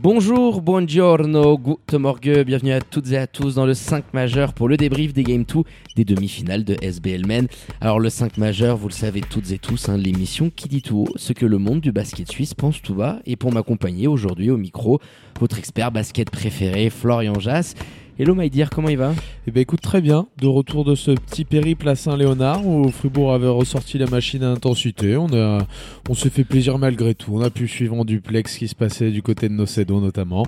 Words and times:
Bonjour, 0.00 0.62
buongiorno, 0.62 1.58
good 1.58 1.78
morgue, 1.94 2.44
bienvenue 2.46 2.70
à 2.70 2.80
toutes 2.80 3.10
et 3.10 3.18
à 3.18 3.26
tous 3.26 3.56
dans 3.56 3.66
le 3.66 3.74
5 3.74 4.14
majeur 4.14 4.52
pour 4.52 4.68
le 4.68 4.76
débrief 4.76 5.12
des 5.12 5.24
Game 5.24 5.42
2 5.42 5.62
des 5.96 6.04
demi-finales 6.04 6.62
de 6.62 6.76
SBL 6.80 7.26
Men. 7.26 7.48
Alors 7.80 7.98
le 7.98 8.08
5 8.08 8.38
majeur, 8.38 8.76
vous 8.76 8.86
le 8.86 8.92
savez 8.92 9.22
toutes 9.22 9.50
et 9.50 9.58
tous, 9.58 9.88
hein, 9.88 9.96
l'émission 9.96 10.52
qui 10.54 10.68
dit 10.68 10.82
tout 10.82 10.98
haut 10.98 11.12
ce 11.16 11.32
que 11.32 11.46
le 11.46 11.58
monde 11.58 11.80
du 11.80 11.90
basket 11.90 12.30
suisse 12.30 12.54
pense 12.54 12.80
tout 12.80 12.94
bas. 12.94 13.18
Et 13.26 13.34
pour 13.34 13.52
m'accompagner 13.52 14.06
aujourd'hui 14.06 14.50
au 14.50 14.56
micro, 14.56 15.00
votre 15.40 15.58
expert 15.58 15.90
basket 15.90 16.30
préféré, 16.30 16.90
Florian 16.90 17.40
Jass. 17.40 17.74
Hello 18.20 18.34
Maïdir, 18.34 18.68
comment 18.70 18.88
il 18.88 18.98
va? 18.98 19.14
Eh 19.46 19.52
ben 19.52 19.60
écoute 19.60 19.80
très 19.80 20.00
bien, 20.00 20.26
de 20.38 20.48
retour 20.48 20.84
de 20.84 20.96
ce 20.96 21.12
petit 21.12 21.44
périple 21.44 21.88
à 21.88 21.94
Saint-Léonard 21.94 22.66
où 22.66 22.90
Fribourg 22.90 23.32
avait 23.32 23.46
ressorti 23.46 23.96
la 23.96 24.08
machine 24.08 24.42
à 24.42 24.50
intensité. 24.50 25.16
On 25.16 25.32
a, 25.32 25.64
on 26.08 26.14
s'est 26.14 26.28
fait 26.28 26.42
plaisir 26.42 26.78
malgré 26.78 27.14
tout. 27.14 27.30
On 27.36 27.42
a 27.42 27.50
pu 27.50 27.68
suivre 27.68 27.94
en 27.94 28.04
duplex 28.04 28.54
ce 28.54 28.58
qui 28.58 28.66
se 28.66 28.74
passait 28.74 29.12
du 29.12 29.22
côté 29.22 29.48
de 29.48 29.54
Nocedo 29.54 30.00
notamment. 30.00 30.44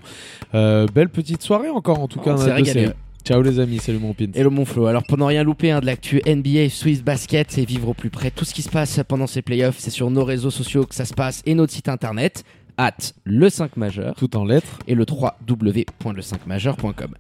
Euh, 0.53 0.89
belle 0.93 1.11
petite 1.11 1.43
soirée 1.43 1.69
encore 1.69 2.01
en 2.01 2.09
tout 2.09 2.19
cas. 2.19 2.33
On 2.33 2.39
s'est 2.39 2.53
régalé. 2.53 2.89
Ciao 3.25 3.41
les 3.41 3.61
amis, 3.61 3.79
salut 3.79 4.01
mon 4.01 4.15
pin. 4.15 4.33
Hello 4.35 4.51
mon 4.51 4.65
Flo. 4.65 4.87
Alors 4.87 5.05
pour 5.05 5.17
ne 5.17 5.23
rien 5.23 5.45
louper 5.45 5.71
hein, 5.71 5.79
de 5.79 5.87
l'actu 5.87 6.21
NBA, 6.27 6.71
Swiss 6.71 7.05
Basket 7.05 7.57
et 7.57 7.65
vivre 7.65 7.91
au 7.91 7.95
plus 7.95 8.11
près 8.11 8.33
tout 8.33 8.45
ce 8.45 8.53
qui 8.53 8.63
se 8.63 8.71
passe 8.71 9.01
pendant 9.07 9.29
ces 9.29 9.43
playoffs, 9.43 9.77
c'est 9.79 9.91
sur 9.91 10.11
nos 10.11 10.25
réseaux 10.25 10.51
sociaux 10.51 10.87
que 10.87 10.95
ça 10.97 11.05
se 11.05 11.15
passe 11.15 11.41
et 11.47 11.55
notre 11.55 11.73
site 11.73 11.89
internet 11.89 12.43
at 12.81 13.13
le 13.25 13.51
5 13.51 13.77
majeur 13.77 14.15
Tout 14.15 14.35
en 14.39 14.47
lettres. 14.47 14.79
et 14.89 14.95
le 14.95 15.05
3w.le5majeur.com. 15.05 17.15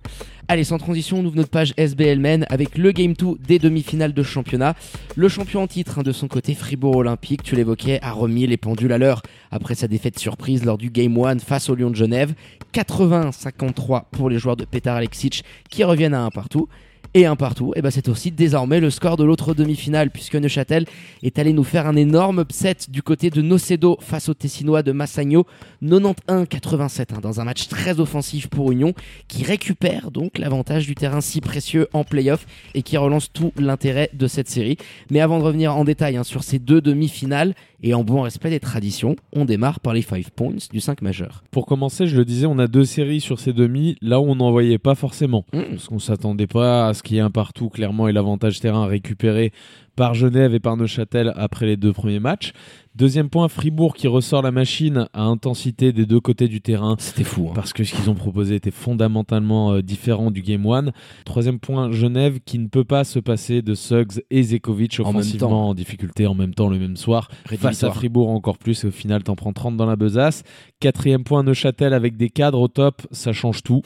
Allez, 0.48 0.64
sans 0.64 0.78
transition, 0.78 1.19
on 1.19 1.25
ouvre 1.27 1.36
notre 1.36 1.50
page 1.50 1.75
SBL 1.77 2.19
Men 2.19 2.47
avec 2.48 2.78
le 2.78 2.92
Game 2.92 3.12
2 3.12 3.34
des 3.47 3.58
demi-finales 3.58 4.14
de 4.14 4.22
championnat. 4.22 4.75
Le 5.16 5.28
champion 5.28 5.62
en 5.62 5.66
titre 5.66 5.98
hein, 5.98 6.03
de 6.03 6.12
son 6.12 6.28
côté, 6.28 6.55
Fribourg 6.55 6.97
Olympique, 6.97 7.42
tu 7.42 7.56
l'évoquais, 7.56 8.00
a 8.03 8.12
remis 8.12 8.47
les 8.47 8.56
pendules 8.56 8.92
à 8.92 8.98
l'heure 8.98 9.20
après 9.50 9.75
sa 9.75 9.86
défaite 9.86 10.19
surprise 10.19 10.64
lors 10.64 10.78
du 10.78 10.91
Game 10.91 11.19
1 11.19 11.41
face 11.41 11.69
au 11.69 11.75
Lyon 11.75 11.91
de 11.91 11.97
Genève. 11.97 12.33
80-53 12.72 14.05
pour 14.11 14.31
les 14.31 14.38
joueurs 14.38 14.56
de 14.56 14.64
Petar 14.64 14.97
Alexic 14.97 15.44
qui 15.69 15.84
reviennent 15.84 16.14
à 16.14 16.22
un 16.22 16.31
partout. 16.31 16.69
Et 17.12 17.27
un 17.27 17.34
partout, 17.34 17.72
et 17.75 17.83
ben 17.83 17.91
c'est 17.91 18.08
aussi 18.08 18.30
désormais 18.30 18.78
le 18.78 18.89
score 18.89 19.16
de 19.16 19.25
l'autre 19.25 19.53
demi-finale 19.53 20.11
puisque 20.11 20.36
Neuchâtel 20.36 20.86
est 21.25 21.41
allé 21.41 21.53
nous 21.53 21.64
faire 21.64 21.89
un 21.89 21.97
énorme 21.97 22.42
upset 22.42 22.77
du 22.89 23.03
côté 23.03 23.30
de 23.30 23.42
Nocedo 23.42 23.98
face 24.00 24.28
aux 24.28 24.34
Tessinois 24.34 24.84
de 24.84 24.92
Massagno 24.92 25.44
91-87 25.83 27.16
hein, 27.16 27.19
dans 27.20 27.41
un 27.41 27.44
match 27.44 27.66
très 27.66 27.98
offensif 27.98 28.47
pour 28.47 28.70
Union 28.70 28.94
qui 29.27 29.42
récupère 29.42 30.12
donc 30.12 30.38
l'avantage 30.38 30.86
du 30.86 30.94
terrain 30.94 31.20
si 31.20 31.41
précieux 31.41 31.88
en 31.92 32.05
playoff 32.05 32.47
et 32.75 32.83
qui 32.83 32.97
relance 32.97 33.33
tout 33.33 33.53
l'intérêt 33.56 34.11
de 34.12 34.28
cette 34.28 34.48
série. 34.48 34.77
Mais 35.11 35.19
avant 35.19 35.41
de 35.41 35.44
revenir 35.44 35.77
en 35.77 35.83
détail 35.83 36.16
hein, 36.16 36.22
sur 36.22 36.44
ces 36.44 36.61
deux 36.61 36.81
demi-finales 36.81 37.56
et 37.83 37.95
en 37.95 38.05
bon 38.05 38.23
respect 38.23 38.50
des 38.50 38.61
traditions, 38.61 39.17
on 39.33 39.45
démarre 39.45 39.81
par 39.81 39.95
les 39.95 40.03
5 40.03 40.31
points 40.31 40.55
du 40.73 40.81
5 40.81 41.03
majeur. 41.03 41.42
Pour 41.50 41.67
commencer, 41.67 42.06
je 42.06 42.17
le 42.17 42.25
disais, 42.25 42.47
on 42.47 42.59
a 42.59 42.67
deux 42.67 42.84
séries 42.84 43.20
sur 43.20 43.41
ces 43.41 43.53
demi, 43.53 43.97
là 44.03 44.20
où 44.20 44.25
on 44.25 44.37
n'en 44.37 44.50
voyait 44.50 44.78
pas 44.78 44.95
forcément. 44.95 45.45
Mm. 45.53 45.62
Parce 45.70 45.89
qu'on 45.89 45.98
s'attendait 45.98 46.47
pas 46.47 46.89
à 46.89 46.95
ce 46.95 47.03
qu'il 47.03 47.17
y 47.17 47.19
ait 47.19 47.22
un 47.22 47.31
partout 47.31 47.69
clairement 47.69 48.09
et 48.09 48.12
l'avantage 48.12 48.61
terrain 48.61 48.87
récupéré 48.87 49.53
par 49.96 50.15
Genève 50.15 50.54
et 50.54 50.60
par 50.60 50.76
Neuchâtel 50.76 51.32
après 51.37 51.66
les 51.66 51.76
deux 51.76 51.92
premiers 51.92 52.20
matchs. 52.20 52.53
Deuxième 52.97 53.31
point, 53.31 53.47
Fribourg 53.48 53.94
qui 53.94 54.09
ressort 54.09 54.42
la 54.42 54.50
machine 54.50 55.06
à 55.15 55.22
intensité 55.22 55.92
des 55.92 56.06
deux 56.06 56.19
côtés 56.19 56.48
du 56.48 56.60
terrain. 56.60 56.97
C'était 56.98 57.22
fou. 57.22 57.47
hein. 57.48 57.53
Parce 57.54 57.72
que 57.72 57.84
ce 57.84 57.94
qu'ils 57.94 58.10
ont 58.10 58.15
proposé 58.16 58.56
était 58.56 58.72
fondamentalement 58.72 59.72
euh, 59.75 59.81
différent 59.82 60.31
du 60.32 60.42
Game 60.42 60.66
1. 60.66 60.87
Troisième 61.25 61.60
point, 61.60 61.92
Genève 61.92 62.41
qui 62.44 62.59
ne 62.59 62.66
peut 62.66 62.84
pas 62.84 63.04
se 63.04 63.20
passer 63.20 63.62
de 63.62 63.75
Suggs 63.75 64.22
et 64.31 64.42
Zekovic 64.42 64.98
offensivement 65.00 65.69
en 65.70 65.75
difficulté 65.75 66.26
en 66.26 66.34
même 66.34 66.53
temps 66.53 66.69
le 66.69 66.78
même 66.78 66.97
soir. 66.97 67.28
Face 67.47 67.84
à. 67.84 67.91
Fribourg 67.92 68.28
encore 68.31 68.59
plus 68.59 68.82
et 68.84 68.88
au 68.88 68.91
final 68.92 69.22
t'en 69.22 69.36
prends 69.36 69.53
30 69.53 69.76
dans 69.76 69.86
la 69.86 69.97
besace. 69.97 70.42
Quatrième 70.81 71.22
point, 71.25 71.42
Neuchâtel 71.44 71.92
avec 71.94 72.16
des 72.16 72.28
cadres 72.31 72.60
au 72.60 72.69
top, 72.69 73.03
ça 73.12 73.32
change 73.32 73.62
tout. 73.62 73.82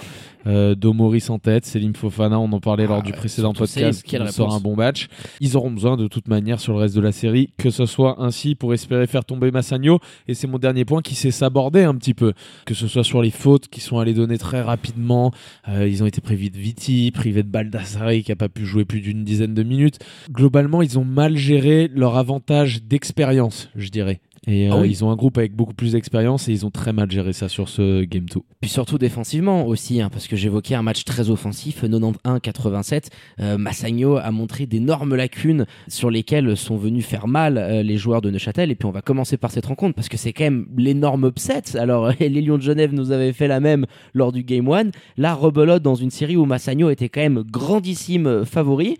Euh, 0.46 0.74
Domoris 0.74 1.28
en 1.30 1.38
tête, 1.38 1.64
Selim 1.66 1.94
Fofana, 1.94 2.38
on 2.38 2.52
en 2.52 2.60
parlait 2.60 2.86
lors 2.86 2.98
Ah 2.98 3.02
du 3.02 3.10
ouais, 3.12 3.16
précédent 3.16 3.52
podcast, 3.52 4.02
qui 4.02 4.16
sort 4.30 4.54
un 4.54 4.60
bon 4.60 4.76
match. 4.76 5.08
Ils 5.40 5.56
auront 5.56 5.70
besoin 5.70 5.93
de 5.96 6.08
toute 6.08 6.28
manière 6.28 6.60
sur 6.60 6.72
le 6.72 6.80
reste 6.80 6.94
de 6.94 7.00
la 7.00 7.12
série, 7.12 7.50
que 7.58 7.70
ce 7.70 7.86
soit 7.86 8.20
ainsi 8.20 8.54
pour 8.54 8.74
espérer 8.74 9.06
faire 9.06 9.24
tomber 9.24 9.50
Massagno. 9.50 9.98
Et 10.28 10.34
c'est 10.34 10.46
mon 10.46 10.58
dernier 10.58 10.84
point 10.84 11.02
qui 11.02 11.14
s'est 11.14 11.30
sabordé 11.30 11.82
un 11.82 11.94
petit 11.94 12.14
peu. 12.14 12.32
Que 12.64 12.74
ce 12.74 12.86
soit 12.86 13.04
sur 13.04 13.22
les 13.22 13.30
fautes 13.30 13.68
qui 13.68 13.80
sont 13.80 13.98
allées 13.98 14.14
donner 14.14 14.38
très 14.38 14.60
rapidement. 14.60 15.32
Euh, 15.68 15.88
ils 15.88 16.02
ont 16.02 16.06
été 16.06 16.20
privés 16.20 16.50
de 16.50 16.58
Viti, 16.58 17.10
privés 17.12 17.42
de 17.42 17.48
Baldassari 17.48 18.22
qui 18.22 18.32
a 18.32 18.36
pas 18.36 18.48
pu 18.48 18.64
jouer 18.64 18.84
plus 18.84 19.00
d'une 19.00 19.24
dizaine 19.24 19.54
de 19.54 19.62
minutes. 19.62 19.98
Globalement, 20.30 20.82
ils 20.82 20.98
ont 20.98 21.04
mal 21.04 21.36
géré 21.36 21.90
leur 21.94 22.16
avantage 22.16 22.82
d'expérience, 22.82 23.68
je 23.76 23.88
dirais. 23.88 24.20
Et 24.46 24.68
Ah 24.68 24.74
euh, 24.76 24.82
oui. 24.82 24.90
ils 24.90 25.04
ont 25.04 25.10
un 25.10 25.16
groupe 25.16 25.38
avec 25.38 25.54
beaucoup 25.54 25.74
plus 25.74 25.92
d'expérience 25.92 26.48
et 26.48 26.52
ils 26.52 26.66
ont 26.66 26.70
très 26.70 26.92
mal 26.92 27.10
géré 27.10 27.32
ça 27.32 27.48
sur 27.48 27.68
ce 27.68 28.04
Game 28.04 28.26
2. 28.26 28.40
Puis 28.60 28.70
surtout 28.70 28.98
défensivement 28.98 29.66
aussi, 29.66 30.00
hein, 30.00 30.10
parce 30.10 30.28
que 30.28 30.36
j'évoquais 30.36 30.74
un 30.74 30.82
match 30.82 31.04
très 31.04 31.30
offensif, 31.30 31.82
91-87. 31.84 33.08
Euh, 33.40 33.58
Massagno 33.58 34.16
a 34.16 34.30
montré 34.30 34.66
d'énormes 34.66 35.14
lacunes 35.14 35.66
sur 35.88 36.10
lesquelles 36.10 36.56
sont 36.56 36.76
venus 36.76 37.04
faire 37.06 37.26
mal 37.26 37.58
euh, 37.58 37.82
les 37.82 37.96
joueurs 37.96 38.20
de 38.20 38.30
Neuchâtel. 38.30 38.70
Et 38.70 38.74
puis 38.74 38.86
on 38.86 38.92
va 38.92 39.02
commencer 39.02 39.36
par 39.36 39.50
cette 39.50 39.66
rencontre, 39.66 39.94
parce 39.94 40.08
que 40.08 40.16
c'est 40.16 40.32
quand 40.32 40.44
même 40.44 40.66
l'énorme 40.76 41.26
upset. 41.26 41.76
Alors 41.76 42.10
les 42.20 42.28
Lions 42.28 42.58
de 42.58 42.62
Genève 42.62 42.92
nous 42.92 43.12
avaient 43.12 43.32
fait 43.32 43.48
la 43.48 43.60
même 43.60 43.86
lors 44.12 44.32
du 44.32 44.42
Game 44.44 44.68
1. 44.68 44.90
Là, 45.16 45.34
rebelote 45.34 45.82
dans 45.82 45.94
une 45.94 46.10
série 46.10 46.36
où 46.36 46.44
Massagno 46.44 46.90
était 46.90 47.08
quand 47.08 47.20
même 47.20 47.42
grandissime 47.50 48.26
euh, 48.26 48.44
favori. 48.44 48.98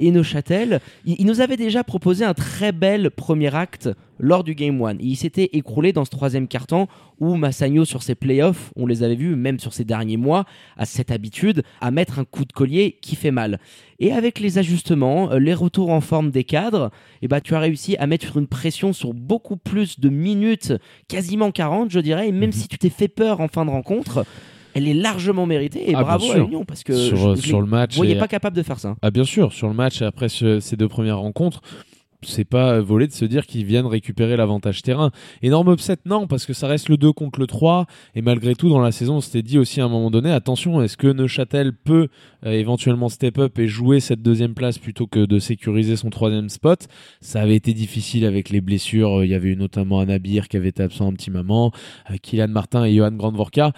Et 0.00 0.10
Neuchâtel, 0.10 0.80
il, 1.04 1.16
il 1.20 1.26
nous 1.26 1.40
avait 1.40 1.56
déjà 1.56 1.84
proposé 1.84 2.24
un 2.24 2.34
très 2.34 2.72
bel 2.72 3.10
premier 3.10 3.54
acte 3.54 3.88
lors 4.18 4.42
du 4.44 4.54
Game 4.54 4.82
1. 4.82 4.96
Il 5.00 5.16
s'était 5.16 5.50
écroulé 5.52 5.92
dans 5.92 6.04
ce 6.04 6.10
troisième 6.10 6.48
carton 6.48 6.88
où 7.20 7.36
Massagno, 7.36 7.84
sur 7.84 8.02
ses 8.02 8.14
playoffs, 8.14 8.72
on 8.76 8.86
les 8.86 9.02
avait 9.02 9.14
vus, 9.14 9.36
même 9.36 9.58
sur 9.58 9.72
ces 9.72 9.84
derniers 9.84 10.16
mois, 10.16 10.44
a 10.76 10.84
cette 10.86 11.10
habitude 11.10 11.62
à 11.80 11.90
mettre 11.90 12.18
un 12.18 12.24
coup 12.24 12.44
de 12.44 12.52
collier 12.52 12.98
qui 13.00 13.14
fait 13.14 13.30
mal. 13.30 13.60
Et 13.98 14.12
avec 14.12 14.40
les 14.40 14.58
ajustements, 14.58 15.30
euh, 15.32 15.38
les 15.38 15.54
retours 15.54 15.90
en 15.90 16.00
forme 16.00 16.30
des 16.30 16.44
cadres, 16.44 16.90
eh 17.22 17.28
ben, 17.28 17.40
tu 17.40 17.54
as 17.54 17.60
réussi 17.60 17.96
à 17.98 18.06
mettre 18.06 18.36
une 18.36 18.46
pression 18.46 18.92
sur 18.92 19.12
beaucoup 19.14 19.56
plus 19.56 20.00
de 20.00 20.08
minutes, 20.08 20.72
quasiment 21.08 21.50
40, 21.50 21.90
je 21.90 22.00
dirais. 22.00 22.28
Et 22.28 22.32
même 22.32 22.46
Mhm. 22.50 22.52
si 22.52 22.68
tu 22.68 22.78
t'es 22.78 22.90
fait 22.90 23.08
peur 23.08 23.40
en 23.40 23.48
fin 23.48 23.64
de 23.66 23.70
rencontre, 23.70 24.24
elle 24.80 24.88
est 24.88 24.94
largement 24.94 25.46
méritée. 25.46 25.90
Et 25.90 25.94
Ah, 25.94 26.02
bravo 26.02 26.30
à 26.30 26.34
sûr. 26.34 26.46
Union, 26.46 26.64
parce 26.64 26.82
que 26.84 26.94
sur, 26.94 27.16
je, 27.16 27.40
je 27.40 27.46
sur 27.46 27.58
les 27.58 27.64
le 27.66 27.70
match. 27.70 27.96
voyais 27.96 28.14
et- 28.16 28.18
pas 28.18 28.28
capable 28.28 28.56
de 28.56 28.62
faire 28.62 28.78
ça. 28.78 28.96
Ah 29.02 29.10
bien 29.10 29.24
sûr, 29.24 29.52
sur 29.52 29.68
le 29.68 29.74
match 29.74 30.02
et 30.02 30.04
après 30.04 30.28
ce- 30.28 30.60
ces 30.60 30.76
deux 30.76 30.88
premières 30.88 31.18
rencontres, 31.18 31.60
c'est 32.22 32.44
pas 32.44 32.74
euh, 32.74 32.82
volé 32.82 33.06
de 33.06 33.12
se 33.12 33.24
dire 33.24 33.46
qu'ils 33.46 33.64
viennent 33.64 33.86
récupérer 33.86 34.36
l'avantage 34.36 34.82
terrain. 34.82 35.10
Énorme 35.40 35.72
upset, 35.72 35.96
non, 36.04 36.26
parce 36.26 36.44
que 36.44 36.52
ça 36.52 36.66
reste 36.66 36.90
le 36.90 36.98
2 36.98 37.12
contre 37.12 37.40
le 37.40 37.46
3. 37.46 37.86
Et 38.14 38.20
malgré 38.20 38.54
tout, 38.54 38.68
dans 38.68 38.78
la 38.80 38.92
saison, 38.92 39.14
on 39.16 39.20
s'était 39.22 39.40
dit 39.40 39.58
aussi 39.58 39.80
à 39.80 39.86
un 39.86 39.88
moment 39.88 40.10
donné, 40.10 40.30
attention, 40.30 40.82
est-ce 40.82 40.98
que 40.98 41.06
Neuchâtel 41.06 41.72
peut 41.72 42.08
euh, 42.44 42.50
éventuellement 42.52 43.08
step 43.08 43.38
up 43.38 43.58
et 43.58 43.68
jouer 43.68 44.00
cette 44.00 44.20
deuxième 44.20 44.52
place 44.52 44.76
plutôt 44.76 45.06
que 45.06 45.24
de 45.24 45.38
sécuriser 45.38 45.96
son 45.96 46.10
troisième 46.10 46.50
spot? 46.50 46.88
Ça 47.22 47.40
avait 47.40 47.56
été 47.56 47.72
difficile 47.72 48.26
avec 48.26 48.50
les 48.50 48.60
blessures. 48.60 49.20
Euh, 49.20 49.24
Il 49.24 49.30
y 49.30 49.34
avait 49.34 49.48
eu 49.48 49.56
notamment 49.56 50.00
un 50.00 50.04
Nabir 50.06 50.48
qui 50.48 50.58
avait 50.58 50.68
été 50.68 50.82
absent 50.82 51.08
un 51.08 51.14
petit 51.14 51.30
moment, 51.30 51.72
euh, 52.10 52.16
Kylian 52.20 52.48
Martin 52.48 52.84
et 52.84 52.94
Johan 52.94 53.12
Grandvorka. 53.12 53.72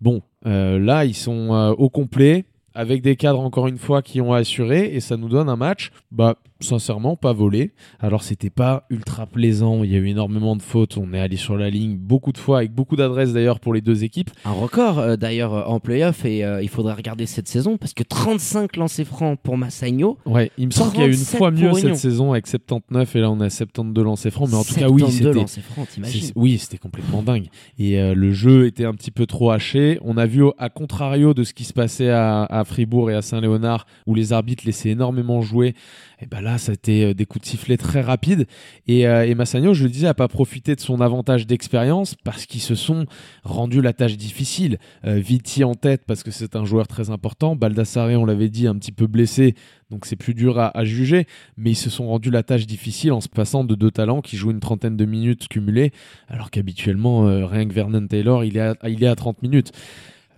Bon, 0.00 0.16
euh, 0.16 0.20
là, 0.46 1.04
ils 1.04 1.14
sont 1.14 1.52
euh, 1.54 1.72
au 1.72 1.88
complet 1.88 2.44
avec 2.74 3.02
des 3.02 3.16
cadres 3.16 3.40
encore 3.40 3.66
une 3.66 3.78
fois 3.78 4.02
qui 4.02 4.20
ont 4.20 4.32
assuré 4.32 4.94
et 4.94 5.00
ça 5.00 5.16
nous 5.16 5.28
donne 5.28 5.48
un 5.48 5.56
match. 5.56 5.90
Bah 6.10 6.36
sincèrement 6.60 7.16
pas 7.16 7.32
volé. 7.32 7.72
Alors 8.00 8.22
c'était 8.22 8.50
pas 8.50 8.86
ultra 8.90 9.26
plaisant. 9.26 9.84
Il 9.84 9.92
y 9.92 9.94
a 9.94 9.98
eu 9.98 10.08
énormément 10.08 10.56
de 10.56 10.62
fautes. 10.62 10.96
On 10.96 11.12
est 11.12 11.20
allé 11.20 11.36
sur 11.36 11.56
la 11.56 11.70
ligne 11.70 11.96
beaucoup 11.96 12.32
de 12.32 12.38
fois 12.38 12.58
avec 12.58 12.72
beaucoup 12.72 12.96
d'adresses 12.96 13.32
d'ailleurs 13.32 13.60
pour 13.60 13.74
les 13.74 13.80
deux 13.80 14.04
équipes. 14.04 14.30
Un 14.44 14.52
record 14.52 14.98
euh, 14.98 15.16
d'ailleurs 15.16 15.54
euh, 15.54 15.64
en 15.64 15.80
playoff. 15.80 16.24
Et 16.24 16.44
euh, 16.44 16.62
il 16.62 16.68
faudrait 16.68 16.94
regarder 16.94 17.26
cette 17.26 17.48
saison 17.48 17.76
parce 17.76 17.94
que 17.94 18.02
35 18.02 18.76
lancers 18.76 19.06
francs 19.06 19.38
pour 19.42 19.56
Massagno. 19.56 20.18
ouais 20.26 20.50
il 20.58 20.66
me 20.66 20.70
semble 20.72 20.92
qu'il 20.92 21.00
y 21.00 21.04
a 21.04 21.08
eu 21.08 21.10
une 21.10 21.16
37 21.16 21.38
fois 21.38 21.50
mieux 21.50 21.72
cette 21.74 21.96
saison 21.96 22.32
avec 22.32 22.46
79 22.46 23.16
et 23.16 23.20
là 23.20 23.30
on 23.30 23.40
a 23.40 23.50
72 23.50 24.04
lancers 24.04 24.32
francs. 24.32 24.48
Mais 24.50 24.56
en 24.56 24.64
tout 24.64 24.74
cas 24.74 24.88
oui 24.88 25.00
72 25.00 25.46
c'était 25.46 26.32
Oui, 26.34 26.58
c'était 26.58 26.78
complètement 26.78 27.22
dingue. 27.22 27.48
Et 27.78 27.98
euh, 27.98 28.14
le 28.14 28.32
jeu 28.32 28.66
était 28.66 28.84
un 28.84 28.94
petit 28.94 29.10
peu 29.10 29.26
trop 29.26 29.50
haché. 29.50 29.98
On 30.02 30.16
a 30.16 30.26
vu, 30.26 30.44
à 30.58 30.68
contrario 30.68 31.34
de 31.34 31.44
ce 31.44 31.54
qui 31.54 31.64
se 31.64 31.72
passait 31.72 32.10
à, 32.10 32.44
à 32.44 32.64
Fribourg 32.64 33.10
et 33.10 33.14
à 33.14 33.22
Saint-Léonard, 33.22 33.86
où 34.06 34.14
les 34.14 34.32
arbitres 34.32 34.64
laissaient 34.66 34.90
énormément 34.90 35.40
jouer, 35.42 35.74
Et 36.20 36.26
ben 36.26 36.40
là, 36.40 36.56
a 36.66 36.72
été 36.72 37.14
des 37.14 37.26
coups 37.26 37.44
de 37.44 37.48
sifflet 37.48 37.76
très 37.76 38.00
rapides. 38.00 38.46
Et, 38.86 39.34
Massagno, 39.34 39.74
je 39.74 39.84
le 39.84 39.90
disais, 39.90 40.06
a 40.06 40.14
pas 40.14 40.28
profité 40.28 40.74
de 40.74 40.80
son 40.80 41.00
avantage 41.00 41.46
d'expérience 41.46 42.14
parce 42.14 42.46
qu'ils 42.46 42.62
se 42.62 42.74
sont 42.74 43.06
rendus 43.44 43.82
la 43.82 43.92
tâche 43.92 44.16
difficile. 44.16 44.78
Viti 45.04 45.62
en 45.62 45.74
tête 45.74 46.04
parce 46.06 46.22
que 46.22 46.30
c'est 46.30 46.56
un 46.56 46.64
joueur 46.64 46.88
très 46.88 47.10
important. 47.10 47.54
Baldassare, 47.54 48.08
on 48.18 48.24
l'avait 48.24 48.48
dit, 48.48 48.66
un 48.66 48.76
petit 48.76 48.92
peu 48.92 49.06
blessé, 49.06 49.54
donc 49.90 50.04
c'est 50.04 50.16
plus 50.16 50.34
dur 50.34 50.58
à, 50.58 50.84
juger, 50.84 51.26
mais 51.56 51.70
ils 51.70 51.76
se 51.76 51.90
sont 51.90 52.08
rendus 52.08 52.30
la 52.30 52.42
tâche 52.42 52.66
difficile 52.66 53.12
en 53.12 53.20
se 53.20 53.28
passant 53.28 53.62
de 53.62 53.74
deux 53.74 53.90
talents 53.90 54.20
qui 54.20 54.36
jouent 54.36 54.50
une 54.50 54.60
trentaine 54.60 54.96
de 54.96 55.04
minutes 55.04 55.46
cumulées, 55.48 55.92
alors 56.28 56.50
qu'habituellement, 56.50 57.28
euh, 57.28 57.46
rien 57.46 57.68
que 57.68 57.72
Vernon 57.72 58.06
Taylor, 58.06 58.44
il 58.44 58.56
est 58.56 58.60
à, 58.60 58.76
il 58.88 59.02
est 59.04 59.08
à 59.08 59.14
30 59.14 59.42
minutes. 59.42 59.72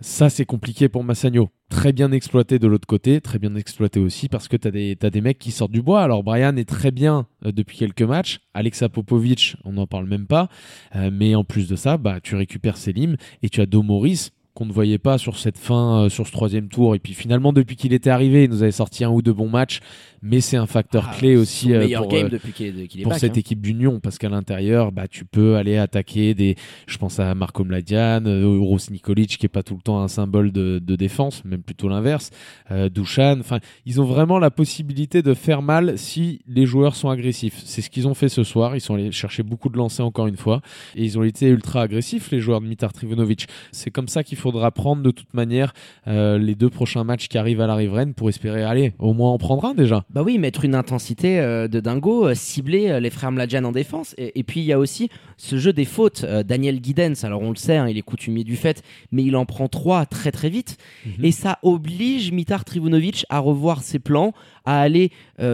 Ça, 0.01 0.29
c'est 0.29 0.45
compliqué 0.45 0.87
pour 0.87 1.03
Massagno. 1.03 1.49
Très 1.69 1.91
bien 1.91 2.13
exploité 2.13 2.57
de 2.57 2.67
l'autre 2.67 2.87
côté, 2.87 3.19
très 3.19 3.37
bien 3.37 3.53
exploité 3.55 3.99
aussi 3.99 4.29
parce 4.29 4.47
que 4.47 4.55
tu 4.55 4.67
as 4.67 5.09
des, 5.09 5.21
mecs 5.21 5.39
qui 5.39 5.51
sortent 5.51 5.73
du 5.73 5.81
bois. 5.81 6.01
Alors, 6.01 6.23
Brian 6.23 6.55
est 6.55 6.67
très 6.67 6.91
bien 6.91 7.27
euh, 7.45 7.51
depuis 7.51 7.77
quelques 7.77 8.03
matchs. 8.03 8.39
Alexa 8.53 8.87
Popovic, 8.87 9.57
on 9.65 9.73
n'en 9.73 9.87
parle 9.87 10.07
même 10.07 10.25
pas. 10.25 10.47
Euh, 10.95 11.09
mais 11.11 11.35
en 11.35 11.43
plus 11.43 11.67
de 11.67 11.75
ça, 11.75 11.97
bah, 11.97 12.21
tu 12.21 12.35
récupères 12.35 12.77
Selim 12.77 13.17
et 13.43 13.49
tu 13.49 13.59
as 13.59 13.65
Domoris 13.65 14.31
qu'on 14.59 14.65
ne 14.65 14.73
voyait 14.73 14.97
pas 14.97 15.17
sur 15.17 15.37
cette 15.37 15.57
fin, 15.57 16.03
euh, 16.03 16.09
sur 16.09 16.27
ce 16.27 16.33
troisième 16.33 16.67
tour. 16.67 16.93
Et 16.93 16.99
puis 16.99 17.13
finalement, 17.13 17.53
depuis 17.53 17.77
qu'il 17.77 17.93
était 17.93 18.09
arrivé, 18.09 18.43
il 18.43 18.49
nous 18.49 18.61
avait 18.61 18.73
sorti 18.73 19.05
un 19.05 19.09
ou 19.09 19.21
deux 19.21 19.31
bons 19.31 19.47
matchs 19.47 19.79
mais 20.21 20.41
c'est 20.41 20.57
un 20.57 20.65
facteur 20.65 21.09
ah, 21.09 21.15
clé 21.15 21.37
aussi 21.37 21.73
euh, 21.73 21.87
pour, 21.97 22.13
euh, 22.13 22.29
pour 23.03 23.13
cette 23.15 23.31
hein. 23.31 23.39
équipe 23.39 23.61
d'Union 23.61 23.99
parce 23.99 24.17
qu'à 24.17 24.29
l'intérieur, 24.29 24.91
bah, 24.91 25.07
tu 25.07 25.25
peux 25.25 25.55
aller 25.55 25.77
attaquer 25.77 26.33
des. 26.33 26.55
Je 26.87 26.97
pense 26.97 27.19
à 27.19 27.33
Marco 27.35 27.63
Mladian, 27.63 28.23
Ros 28.23 28.77
euh, 28.77 28.91
Nikolic 28.91 29.37
qui 29.37 29.45
est 29.45 29.49
pas 29.49 29.63
tout 29.63 29.75
le 29.75 29.81
temps 29.81 30.01
un 30.01 30.07
symbole 30.07 30.51
de, 30.51 30.79
de 30.79 30.95
défense, 30.95 31.43
même 31.45 31.61
plutôt 31.61 31.89
l'inverse. 31.89 32.31
Dushan, 32.91 33.39
enfin, 33.39 33.59
ils 33.85 34.01
ont 34.01 34.05
vraiment 34.05 34.39
la 34.39 34.51
possibilité 34.51 35.21
de 35.21 35.33
faire 35.33 35.61
mal 35.61 35.97
si 35.97 36.41
les 36.47 36.65
joueurs 36.65 36.95
sont 36.95 37.09
agressifs. 37.09 37.61
C'est 37.65 37.81
ce 37.81 37.89
qu'ils 37.89 38.07
ont 38.07 38.13
fait 38.13 38.29
ce 38.29 38.43
soir. 38.43 38.75
Ils 38.75 38.81
sont 38.81 38.95
allés 38.95 39.11
chercher 39.11 39.43
beaucoup 39.43 39.69
de 39.69 39.77
lancers 39.77 40.05
encore 40.05 40.27
une 40.27 40.37
fois 40.37 40.61
et 40.95 41.03
ils 41.03 41.17
ont 41.17 41.23
été 41.23 41.47
ultra 41.47 41.81
agressifs 41.81 42.31
les 42.31 42.39
joueurs 42.39 42.61
de 42.61 42.67
Mitar 42.67 42.93
Trivonovic. 42.93 43.47
C'est 43.71 43.91
comme 43.91 44.07
ça 44.07 44.23
qu'il 44.23 44.37
faudra 44.51 44.71
prendre 44.71 45.01
de 45.01 45.11
toute 45.11 45.33
manière 45.33 45.73
les 46.05 46.55
deux 46.55 46.69
prochains 46.69 47.03
matchs 47.03 47.27
qui 47.27 47.37
arrivent 47.37 47.61
à 47.61 47.67
la 47.67 47.75
riveraine 47.75 48.13
pour 48.13 48.29
espérer 48.29 48.63
aller 48.63 48.93
au 48.99 49.13
moins 49.13 49.31
en 49.31 49.37
prendre 49.37 49.65
un 49.65 49.73
déjà. 49.73 50.05
Bah 50.09 50.23
oui, 50.23 50.37
mettre 50.37 50.65
une 50.65 50.75
intensité 50.75 51.39
euh, 51.39 51.67
de 51.67 51.79
dingo, 51.79 52.27
euh, 52.27 52.33
cibler 52.33 52.89
euh, 52.89 52.99
les 52.99 53.09
frères 53.09 53.31
Mladjan 53.31 53.63
en 53.63 53.71
défense. 53.71 54.15
Et, 54.17 54.43
puis 54.43 54.61
il 54.61 54.65
y 54.65 54.73
a 54.73 54.79
aussi 54.79 55.09
ce 55.37 55.57
jeu 55.57 55.73
des 55.73 55.85
fautes. 55.85 56.25
Daniel 56.45 56.81
Guidens, 56.81 57.23
alors 57.23 57.41
on 57.41 57.49
le 57.49 57.55
sait, 57.55 57.77
hein, 57.77 57.87
il 57.87 57.97
est 57.97 58.01
coutumier 58.01 58.43
du 58.43 58.55
fait, 58.55 58.83
mais 59.11 59.23
il 59.23 59.35
en 59.35 59.45
prend 59.45 59.67
trois 59.67 60.05
très 60.05 60.31
très 60.31 60.49
vite. 60.49 60.77
Mhm. 61.05 61.25
Et 61.25 61.31
ça 61.31 61.59
oblige 61.63 62.31
Mitar 62.31 62.65
Trivunovic 62.65 63.25
à 63.29 63.39
revoir 63.39 63.83
ses 63.83 63.99
plans, 63.99 64.33
à 64.65 64.81
aller 64.81 65.11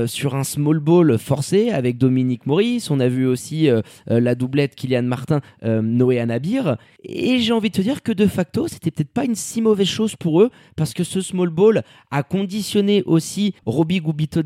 sur 0.08 0.36
un 0.36 0.44
small 0.44 0.80
ball 0.80 1.18
forcé 1.18 1.70
avec 1.70 1.98
Dominique 1.98 2.46
Maurice. 2.46 2.90
On 2.90 3.00
a 3.00 3.08
vu 3.08 3.26
aussi 3.26 3.70
la 4.08 4.36
doublette 4.36 4.76
Kylian 4.76 5.04
Martin, 5.04 5.42
Noé 5.64 6.20
Anabir. 6.20 6.78
Et 7.04 7.40
j'ai 7.40 7.54
envie 7.54 7.70
de 7.70 7.76
te 7.76 7.82
dire 7.82 8.04
que 8.04 8.12
de 8.12 8.28
facto, 8.28 8.68
c'était 8.68 8.85
peut-être 8.92 9.12
pas 9.12 9.26
une 9.26 9.36
si 9.36 9.62
mauvaise 9.62 9.88
chose 9.88 10.16
pour 10.16 10.42
eux, 10.42 10.52
parce 10.76 10.94
que 10.94 11.04
ce 11.04 11.22
small 11.22 11.50
ball 11.50 11.84
a 12.12 12.24
conditionné 12.24 13.04
aussi 13.04 13.54
Robbie 13.66 14.02
Gubito 14.02 14.42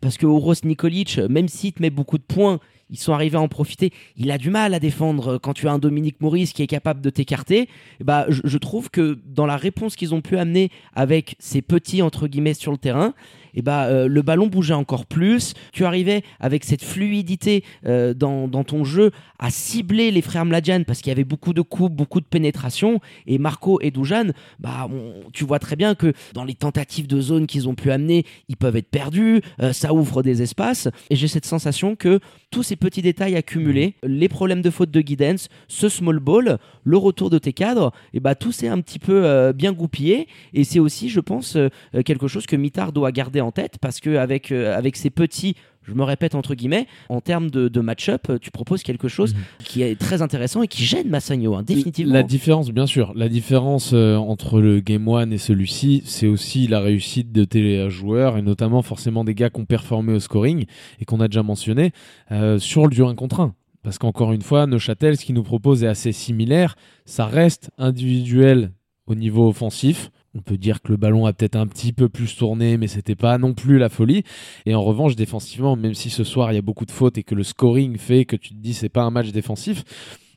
parce 0.00 0.16
que 0.16 0.26
Oros 0.26 0.54
Nikolic, 0.64 1.18
même 1.28 1.48
s'il 1.48 1.72
te 1.72 1.82
met 1.82 1.90
beaucoup 1.90 2.18
de 2.18 2.22
points, 2.22 2.60
ils 2.90 2.98
sont 2.98 3.12
arrivés 3.12 3.36
à 3.36 3.40
en 3.40 3.48
profiter. 3.48 3.92
Il 4.16 4.30
a 4.30 4.38
du 4.38 4.50
mal 4.50 4.74
à 4.74 4.80
défendre 4.80 5.38
quand 5.38 5.52
tu 5.52 5.68
as 5.68 5.72
un 5.72 5.78
Dominique 5.78 6.20
Maurice 6.20 6.52
qui 6.52 6.62
est 6.62 6.66
capable 6.66 7.00
de 7.00 7.10
t'écarter. 7.10 7.68
Bah, 8.02 8.26
je, 8.28 8.58
trouve 8.58 8.90
que 8.90 9.18
dans 9.26 9.46
la 9.46 9.56
réponse 9.56 9.96
qu'ils 9.96 10.14
ont 10.14 10.20
pu 10.20 10.38
amener 10.38 10.70
avec 10.94 11.36
ces 11.38 11.62
petits 11.62 12.02
entre 12.02 12.28
guillemets 12.28 12.54
sur 12.54 12.72
le 12.72 12.78
terrain, 12.78 13.14
et 13.54 13.62
bah, 13.62 13.84
euh, 13.84 14.08
le 14.08 14.22
ballon 14.22 14.48
bougeait 14.48 14.74
encore 14.74 15.06
plus. 15.06 15.54
Tu 15.72 15.84
arrivais 15.84 16.22
avec 16.40 16.64
cette 16.64 16.82
fluidité 16.82 17.64
euh, 17.86 18.12
dans, 18.12 18.48
ton 18.64 18.84
jeu 18.84 19.12
à 19.38 19.50
cibler 19.50 20.10
les 20.10 20.22
frères 20.22 20.44
Mladjan 20.44 20.82
parce 20.84 21.00
qu'il 21.00 21.10
y 21.10 21.12
avait 21.12 21.24
beaucoup 21.24 21.52
de 21.52 21.62
coups, 21.62 21.90
beaucoup 21.90 22.20
de 22.20 22.26
pénétration. 22.26 23.00
Et 23.26 23.38
Marco 23.38 23.80
et 23.80 23.90
Dujan, 23.90 24.30
bah, 24.58 24.88
tu 25.32 25.44
vois 25.44 25.58
très 25.58 25.76
bien 25.76 25.94
que 25.94 26.12
dans 26.32 26.44
les 26.44 26.54
tentatives 26.54 27.06
de 27.06 27.20
zone 27.20 27.46
qu'ils 27.46 27.68
ont 27.68 27.74
pu 27.74 27.90
amener, 27.90 28.24
ils 28.48 28.56
peuvent 28.56 28.76
être 28.76 28.90
perdus, 28.90 29.40
euh, 29.60 29.72
ça 29.72 29.94
ouvre 29.94 30.22
des 30.22 30.42
espaces. 30.42 30.88
Et 31.10 31.16
j'ai 31.16 31.28
cette 31.28 31.46
sensation 31.46 31.94
que 31.94 32.20
tous 32.50 32.62
ces 32.62 32.73
petits 32.76 33.02
détails 33.02 33.36
accumulés, 33.36 33.94
les 34.02 34.28
problèmes 34.28 34.62
de 34.62 34.70
faute 34.70 34.90
de 34.90 35.00
guidance, 35.00 35.48
ce 35.68 35.88
small 35.88 36.18
ball, 36.18 36.58
le 36.84 36.96
retour 36.96 37.30
de 37.30 37.38
tes 37.38 37.52
cadres, 37.52 37.92
et 38.12 38.20
bah, 38.20 38.34
tout 38.34 38.52
s'est 38.52 38.68
un 38.68 38.80
petit 38.80 38.98
peu 38.98 39.52
bien 39.52 39.72
goupillé. 39.72 40.28
Et 40.52 40.64
c'est 40.64 40.78
aussi, 40.78 41.08
je 41.08 41.20
pense, 41.20 41.56
quelque 42.04 42.28
chose 42.28 42.46
que 42.46 42.56
Mitard 42.56 42.92
doit 42.92 43.12
garder 43.12 43.40
en 43.40 43.52
tête 43.52 43.78
parce 43.80 44.00
que 44.00 44.16
avec, 44.16 44.52
euh, 44.52 44.76
avec 44.76 44.96
ces 44.96 45.10
petits 45.10 45.56
je 45.84 45.92
me 45.92 46.02
répète 46.02 46.34
entre 46.34 46.54
guillemets, 46.54 46.86
en 47.08 47.20
termes 47.20 47.50
de, 47.50 47.80
match-up, 47.80 48.32
tu 48.40 48.50
proposes 48.50 48.82
quelque 48.82 49.08
chose 49.08 49.34
mhm. 49.34 49.40
qui 49.64 49.82
est 49.82 49.98
très 49.98 50.22
intéressant 50.22 50.62
et 50.62 50.68
qui 50.68 50.84
gêne 50.84 51.08
Massagno, 51.08 51.54
hein, 51.54 51.62
définitivement. 51.62 52.14
La 52.14 52.22
différence, 52.22 52.70
bien 52.70 52.86
sûr, 52.86 53.12
la 53.14 53.28
différence 53.28 53.92
euh, 53.92 54.16
entre 54.16 54.60
le 54.60 54.80
Game 54.80 55.06
One 55.06 55.32
et 55.32 55.38
celui-ci, 55.38 56.02
c'est 56.06 56.26
aussi 56.26 56.66
la 56.66 56.80
réussite 56.80 57.32
de 57.32 57.44
tes 57.44 57.90
joueurs 57.90 58.38
et 58.38 58.42
notamment 58.42 58.80
forcément 58.80 59.24
des 59.24 59.34
gars 59.34 59.50
qui 59.50 59.60
ont 59.60 59.66
performé 59.66 60.14
au 60.14 60.20
scoring 60.20 60.64
et 61.00 61.04
qu'on 61.04 61.20
a 61.20 61.28
déjà 61.28 61.42
mentionné 61.42 61.92
euh, 62.32 62.58
sur 62.58 62.86
le 62.86 62.94
du 62.94 63.02
1 63.02 63.14
contre 63.14 63.40
1. 63.40 63.54
Parce 63.82 63.98
qu'encore 63.98 64.32
une 64.32 64.42
fois, 64.42 64.66
Neuchâtel, 64.66 65.16
ce 65.16 65.24
qu'il 65.24 65.34
nous 65.34 65.42
propose 65.42 65.84
est 65.84 65.88
assez 65.88 66.12
similaire. 66.12 66.76
Ça 67.04 67.26
reste 67.26 67.70
individuel 67.76 68.72
au 69.06 69.14
niveau 69.14 69.48
offensif. 69.48 70.10
On 70.36 70.40
peut 70.40 70.58
dire 70.58 70.82
que 70.82 70.88
le 70.88 70.96
ballon 70.96 71.26
a 71.26 71.32
peut-être 71.32 71.56
un 71.56 71.66
petit 71.66 71.92
peu 71.92 72.08
plus 72.08 72.36
tourné, 72.36 72.76
mais 72.76 72.88
c'était 72.88 73.14
pas 73.14 73.38
non 73.38 73.54
plus 73.54 73.78
la 73.78 73.88
folie. 73.88 74.24
Et 74.66 74.74
en 74.74 74.82
revanche, 74.82 75.14
défensivement, 75.16 75.76
même 75.76 75.94
si 75.94 76.10
ce 76.10 76.24
soir 76.24 76.52
il 76.52 76.56
y 76.56 76.58
a 76.58 76.62
beaucoup 76.62 76.86
de 76.86 76.90
fautes 76.90 77.18
et 77.18 77.22
que 77.22 77.34
le 77.34 77.44
scoring 77.44 77.96
fait 77.98 78.24
que 78.24 78.36
tu 78.36 78.50
te 78.50 78.54
dis 78.54 78.74
c'est 78.74 78.88
pas 78.88 79.02
un 79.02 79.10
match 79.10 79.30
défensif, 79.30 79.84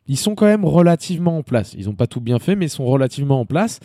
ils 0.08 0.18
sont 0.18 0.36
quand 0.36 0.46
même 0.46 0.66
relativement 0.66 1.38
en 1.38 1.44
place. 1.44 1.74
Ils 1.78 1.86
n'ont 1.86 1.96
pas 1.96 2.08
tout 2.08 2.22
bien 2.22 2.40
fait, 2.40 2.56
mais 2.56 2.68
ils 2.68 2.70
sont 2.70 2.86
relativement 2.86 3.42
en 3.42 3.46
place. 3.46 3.80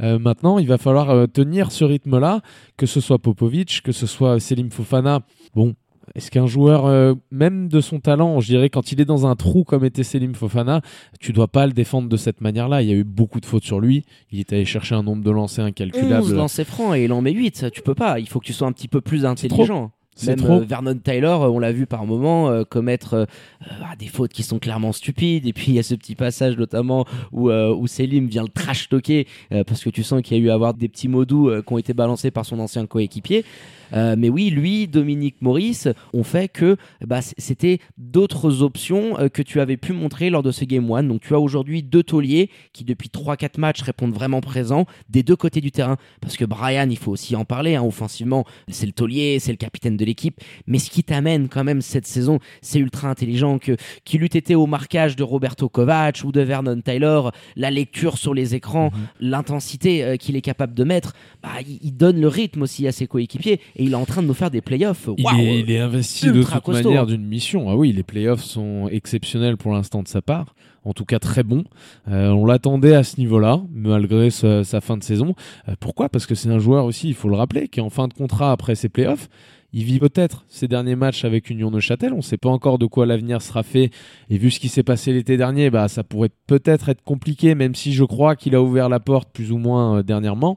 Euh, 0.00 0.18
maintenant, 0.18 0.58
il 0.58 0.66
va 0.66 0.78
falloir 0.78 1.10
euh, 1.10 1.26
tenir 1.26 1.70
ce 1.70 1.84
rythme-là, 1.84 2.40
que 2.76 2.86
ce 2.86 3.00
soit 3.00 3.18
Popovic, 3.18 3.82
que 3.82 3.92
ce 3.92 4.06
soit 4.06 4.40
Selim 4.40 4.70
Fofana. 4.70 5.20
Bon, 5.54 5.74
est-ce 6.14 6.30
qu'un 6.30 6.46
joueur, 6.46 6.86
euh, 6.86 7.14
même 7.30 7.68
de 7.68 7.80
son 7.80 8.00
talent, 8.00 8.40
je 8.40 8.46
dirais, 8.46 8.70
quand 8.70 8.92
il 8.92 9.00
est 9.00 9.04
dans 9.04 9.26
un 9.26 9.36
trou 9.36 9.64
comme 9.64 9.84
était 9.84 10.02
Selim 10.02 10.34
Fofana, 10.34 10.80
tu 11.20 11.32
dois 11.32 11.48
pas 11.48 11.66
le 11.66 11.72
défendre 11.72 12.08
de 12.08 12.16
cette 12.16 12.40
manière-là. 12.40 12.82
Il 12.82 12.88
y 12.88 12.92
a 12.92 12.96
eu 12.96 13.04
beaucoup 13.04 13.40
de 13.40 13.46
fautes 13.46 13.64
sur 13.64 13.80
lui. 13.80 14.04
Il 14.30 14.40
est 14.40 14.52
allé 14.52 14.64
chercher 14.64 14.94
un 14.94 15.02
nombre 15.02 15.22
de 15.22 15.30
lancers 15.30 15.64
incalculable. 15.64 16.22
11 16.22 16.34
lancers 16.34 16.66
francs 16.66 16.96
et 16.96 17.04
il 17.04 17.12
en 17.12 17.22
met 17.22 17.32
8. 17.32 17.66
Tu 17.72 17.82
peux 17.82 17.94
pas. 17.94 18.18
Il 18.18 18.28
faut 18.28 18.40
que 18.40 18.46
tu 18.46 18.52
sois 18.52 18.68
un 18.68 18.72
petit 18.72 18.88
peu 18.88 19.00
plus 19.00 19.24
intelligent. 19.24 19.92
Même 20.26 20.36
trop. 20.36 20.54
Euh, 20.54 20.64
Vernon 20.64 20.96
Taylor, 20.96 21.44
euh, 21.44 21.48
on 21.48 21.58
l'a 21.58 21.72
vu 21.72 21.86
par 21.86 22.06
moment 22.06 22.50
euh, 22.50 22.64
commettre 22.64 23.26
ah, 23.60 23.94
des 23.96 24.06
fautes 24.06 24.32
qui 24.32 24.42
sont 24.42 24.58
clairement 24.58 24.92
stupides. 24.92 25.46
Et 25.46 25.52
puis 25.52 25.66
il 25.68 25.74
y 25.74 25.78
a 25.78 25.82
ce 25.82 25.94
petit 25.94 26.14
passage 26.14 26.56
notamment 26.56 27.06
où, 27.32 27.50
où 27.50 27.86
Selim 27.86 28.26
vient 28.26 28.42
le 28.42 28.48
trash 28.48 28.88
talker 28.88 29.26
parce 29.66 29.84
que 29.84 29.90
tu 29.90 30.02
sens 30.02 30.22
qu'il 30.22 30.36
y 30.36 30.40
a 30.40 30.42
eu 30.42 30.50
à 30.50 30.54
avoir 30.54 30.74
des 30.74 30.88
petits 30.88 31.08
mots 31.08 31.24
doux 31.24 31.50
qui 31.62 31.72
ont 31.72 31.78
été 31.78 31.92
balancés 31.94 32.30
par 32.30 32.44
son 32.44 32.58
ancien 32.58 32.86
coéquipier. 32.86 33.44
Mais 33.92 34.28
oui, 34.28 34.50
lui, 34.50 34.88
Dominique 34.88 35.36
Maurice, 35.40 35.88
ont 36.12 36.24
fait 36.24 36.48
que 36.48 36.76
bah, 37.06 37.20
c'était 37.22 37.78
d'autres 37.96 38.62
options 38.62 39.14
que 39.32 39.42
tu 39.42 39.60
avais 39.60 39.76
pu 39.76 39.92
montrer 39.92 40.30
lors 40.30 40.42
de 40.42 40.52
ce 40.52 40.64
Game 40.64 40.90
One. 40.90 41.08
Donc 41.08 41.22
tu 41.22 41.34
as 41.34 41.40
aujourd'hui 41.40 41.82
deux 41.82 42.02
tauliers 42.02 42.50
qui 42.72 42.84
depuis 42.84 43.08
3-4 43.08 43.58
matchs 43.58 43.82
répondent 43.82 44.14
vraiment 44.14 44.40
présents 44.40 44.86
des 45.08 45.22
deux 45.22 45.36
côtés 45.36 45.60
du 45.60 45.70
terrain. 45.70 45.96
Parce 46.20 46.36
que 46.36 46.44
Brian, 46.44 46.88
il 46.90 46.98
faut 46.98 47.12
aussi 47.12 47.36
en 47.36 47.44
parler, 47.44 47.76
hein, 47.76 47.82
offensivement, 47.82 48.44
c'est 48.68 48.86
le 48.86 48.92
taulier, 48.92 49.38
c'est 49.38 49.52
le 49.52 49.56
capitaine 49.56 49.96
de 49.96 50.04
l'équipe. 50.04 50.40
Mais 50.66 50.78
ce 50.78 50.90
qui 50.90 51.04
t'amène 51.04 51.48
quand 51.48 51.64
même 51.64 51.80
cette 51.80 52.06
saison, 52.06 52.38
c'est 52.62 52.78
ultra 52.78 53.08
intelligent 53.08 53.58
que 53.58 53.76
qu'il 54.04 54.22
eût 54.22 54.26
été 54.26 54.54
au 54.54 54.66
marquage 54.66 55.16
de 55.16 55.22
Roberto 55.22 55.68
Kovac 55.68 56.22
ou 56.24 56.32
de 56.32 56.40
Vernon 56.40 56.80
Taylor, 56.80 57.32
la 57.56 57.70
lecture 57.70 58.18
sur 58.18 58.34
les 58.34 58.54
écrans, 58.54 58.90
mhm. 58.92 59.08
l'intensité 59.20 60.04
euh, 60.04 60.16
qu'il 60.16 60.36
est 60.36 60.42
capable 60.42 60.74
de 60.74 60.84
mettre, 60.84 61.14
bah, 61.42 61.50
il, 61.66 61.92
donne 61.92 62.20
le 62.20 62.28
rythme 62.28 62.62
aussi 62.62 62.86
à 62.86 62.92
ses 62.92 63.06
coéquipiers 63.06 63.60
et 63.78 63.84
il 63.84 63.92
est 63.92 63.96
en 63.96 64.04
train 64.04 64.22
de 64.22 64.26
nous 64.26 64.34
faire 64.34 64.50
des 64.50 64.60
playoffs. 64.60 65.08
il, 65.16 65.70
est, 65.70 65.78
investi 65.78 66.26
de 66.30 66.42
toute 66.42 66.68
manière 66.68 67.06
d'une 67.06 67.24
mission. 67.24 67.70
Ah 67.70 67.76
oui, 67.76 67.92
les 67.92 68.02
playoffs 68.02 68.42
sont 68.42 68.88
exceptionnels 68.90 69.56
pour 69.56 69.72
l'instant 69.72 70.02
de 70.02 70.08
sa 70.08 70.20
part 70.20 70.54
en 70.84 70.94
tout 70.94 71.04
cas 71.04 71.18
très 71.18 71.42
bon. 71.42 71.64
Euh, 72.08 72.30
on 72.30 72.46
l'attendait 72.46 72.94
à 72.94 73.02
ce 73.02 73.18
niveau-là, 73.18 73.60
malgré 73.72 74.30
sa, 74.30 74.80
fin 74.80 74.96
de 74.96 75.04
saison. 75.04 75.34
Euh, 75.68 75.74
pourquoi? 75.78 76.08
Parce 76.08 76.26
que 76.26 76.34
c'est 76.34 76.48
un 76.48 76.58
joueur 76.58 76.84
aussi, 76.84 77.08
il 77.08 77.14
faut 77.14 77.28
le 77.28 77.36
rappeler, 77.36 77.68
qui 77.68 77.80
est 77.80 77.82
en 77.82 77.90
fin 77.90 78.08
de 78.08 78.14
contrat 78.14 78.52
après 78.52 78.74
ses 78.74 78.88
playoffs. 78.88 79.28
Il 79.74 79.84
vit 79.84 79.98
peut-être 79.98 80.46
ses 80.48 80.66
derniers 80.66 80.96
matchs 80.96 81.26
avec 81.26 81.50
Union 81.50 81.70
de 81.70 81.78
Châtel. 81.78 82.14
On 82.14 82.18
ne 82.18 82.22
sait 82.22 82.38
pas 82.38 82.48
encore 82.48 82.78
de 82.78 82.86
quoi 82.86 83.04
l'avenir 83.04 83.42
sera 83.42 83.62
fait. 83.62 83.90
Et 84.30 84.38
vu 84.38 84.50
ce 84.50 84.60
qui 84.60 84.70
s'est 84.70 84.82
passé 84.82 85.12
l'été 85.12 85.36
dernier, 85.36 85.68
bah, 85.68 85.88
ça 85.88 86.02
pourrait 86.02 86.30
peut-être 86.46 86.88
être 86.88 87.02
compliqué, 87.04 87.54
même 87.54 87.74
si 87.74 87.92
je 87.92 88.04
crois 88.04 88.34
qu'il 88.34 88.54
a 88.54 88.62
ouvert 88.62 88.88
la 88.88 88.98
porte 88.98 89.28
plus 89.30 89.52
ou 89.52 89.58
moins 89.58 89.98
euh, 89.98 90.02
dernièrement. 90.02 90.56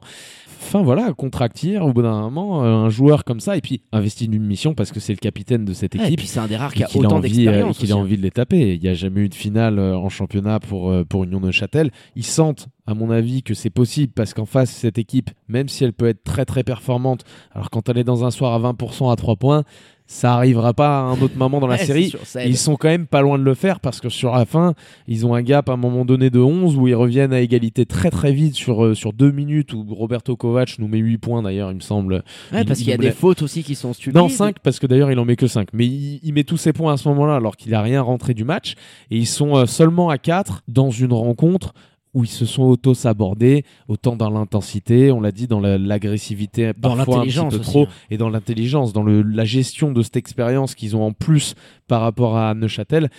Enfin 0.62 0.82
voilà, 0.82 1.12
contractir 1.12 1.84
au 1.84 1.92
bout 1.92 2.02
d'un 2.02 2.20
moment, 2.20 2.64
euh, 2.64 2.68
un 2.68 2.88
joueur 2.88 3.24
comme 3.24 3.40
ça, 3.40 3.56
et 3.56 3.60
puis 3.60 3.82
investi 3.92 4.28
d'une 4.28 4.44
mission 4.44 4.74
parce 4.74 4.92
que 4.92 5.00
c'est 5.00 5.12
le 5.12 5.18
capitaine 5.18 5.64
de 5.64 5.72
cette 5.72 5.94
équipe. 5.94 6.12
et 6.12 6.16
puis 6.16 6.26
c'est 6.26 6.40
un 6.40 6.46
des 6.46 6.56
rares 6.56 6.72
qui 6.72 6.84
a 6.84 6.88
autant 6.94 7.20
d'expérience. 7.20 7.78
qu'il 7.78 7.92
a 7.92 7.96
hein. 7.96 7.98
envie 7.98 8.16
de 8.16 8.22
les 8.22 8.30
taper. 8.30 8.74
Il 8.74 8.80
n'y 8.80 8.88
a 8.88 8.94
jamais 8.94 9.22
eu 9.22 9.28
de 9.28 9.34
finale 9.34 9.78
euh, 9.78 9.96
en 9.96 10.08
championnat 10.08 10.60
pour, 10.60 10.92
pour 11.08 11.24
Union 11.24 11.40
de 11.40 11.50
Châtel. 11.50 11.90
Ils 12.16 12.24
sentent 12.24 12.68
à 12.86 12.94
mon 12.94 13.10
avis, 13.10 13.42
que 13.42 13.54
c'est 13.54 13.70
possible 13.70 14.12
parce 14.12 14.34
qu'en 14.34 14.46
face, 14.46 14.70
cette 14.70 14.98
équipe, 14.98 15.30
même 15.48 15.68
si 15.68 15.84
elle 15.84 15.92
peut 15.92 16.08
être 16.08 16.24
très 16.24 16.44
très 16.44 16.64
performante, 16.64 17.24
alors 17.52 17.70
quand 17.70 17.88
elle 17.88 17.98
est 17.98 18.04
dans 18.04 18.24
un 18.24 18.30
soir 18.30 18.52
à 18.52 18.72
20% 18.72 19.10
à 19.12 19.16
3 19.16 19.36
points, 19.36 19.62
ça 20.06 20.34
arrivera 20.34 20.74
pas 20.74 20.98
à 20.98 21.02
un 21.04 21.18
autre 21.22 21.38
moment 21.38 21.58
dans 21.60 21.68
la 21.68 21.76
Ouais, 21.76 21.84
série. 21.86 22.10
sûr. 22.10 22.18
Ils 22.44 22.56
sont 22.58 22.74
quand 22.76 22.88
même 22.88 23.06
pas 23.06 23.22
loin 23.22 23.38
de 23.38 23.44
le 23.44 23.54
faire 23.54 23.80
parce 23.80 24.00
que 24.00 24.08
sur 24.10 24.32
la 24.32 24.44
fin, 24.44 24.74
ils 25.06 25.24
ont 25.24 25.32
un 25.34 25.40
gap 25.42 25.70
à 25.70 25.72
un 25.72 25.76
moment 25.76 26.04
donné 26.04 26.28
de 26.28 26.40
11 26.40 26.76
où 26.76 26.86
ils 26.88 26.94
reviennent 26.94 27.32
à 27.32 27.40
égalité 27.40 27.86
très 27.86 28.10
très 28.10 28.32
vite 28.32 28.54
sur, 28.54 28.84
euh, 28.84 28.94
sur 28.94 29.12
2 29.14 29.30
minutes 29.30 29.72
où 29.72 29.86
Roberto 29.94 30.36
Kovac 30.36 30.78
nous 30.80 30.88
met 30.88 30.98
8 30.98 31.16
points 31.18 31.42
d'ailleurs, 31.42 31.70
il 31.70 31.76
me 31.76 31.80
semble. 31.80 32.24
Ouais, 32.52 32.60
Il- 32.62 32.66
parce 32.66 32.80
il 32.80 32.82
qu'il 32.84 32.90
y 32.90 32.94
a 32.94 32.98
des 32.98 33.12
fautes 33.12 33.40
aussi 33.42 33.62
qui 33.62 33.74
sont 33.74 33.92
stupides. 33.94 34.16
Non, 34.16 34.28
5 34.28 34.56
parce 34.62 34.80
que 34.80 34.86
d'ailleurs 34.88 35.10
il 35.12 35.18
en 35.18 35.24
met 35.24 35.36
que 35.36 35.46
5. 35.46 35.68
Mais 35.72 35.86
il, 35.86 36.20
il 36.22 36.34
met 36.34 36.44
tous 36.44 36.58
ses 36.58 36.72
points 36.74 36.92
à 36.92 36.96
ce 36.98 37.08
moment-là 37.08 37.36
alors 37.36 37.56
qu'il 37.56 37.72
a 37.74 37.80
rien 37.80 38.02
rentré 38.02 38.34
du 38.34 38.44
match. 38.44 38.74
Et 39.10 39.16
ils 39.16 39.26
sont 39.26 39.56
euh, 39.56 39.66
seulement 39.66 40.10
à 40.10 40.18
4 40.18 40.62
dans 40.68 40.90
une 40.90 41.12
rencontre 41.14 41.72
où 42.14 42.24
ils 42.24 42.28
se 42.30 42.44
sont 42.44 42.62
auto-sabordés, 42.64 43.64
autant 43.88 44.16
dans 44.16 44.28
l'intensité, 44.30 45.10
on 45.12 45.20
l'a 45.20 45.32
dit, 45.32 45.46
dans 45.46 45.60
la- 45.60 45.78
l'agressivité, 45.78 46.72
Dans 46.76 46.94
parfois 46.96 47.00
un 47.00 47.04
petit 47.04 47.10
l'intelligence 47.16 47.54
peu 47.56 47.60
trop, 47.60 47.82
hein. 47.84 47.88
et 48.10 48.18
dans 48.18 48.28
l'intelligence, 48.28 48.92
dans 48.92 49.02
le- 49.02 49.22
la 49.22 49.44
gestion 49.44 49.92
de 49.92 50.02
cette 50.02 50.16
expérience 50.16 50.74
qu'ils 50.74 50.94
ont 50.94 51.04
en 51.04 51.12
plus 51.12 51.54
par 51.92 52.00
rapport 52.00 52.38
à 52.38 52.54
Neuchâtel, 52.54 53.10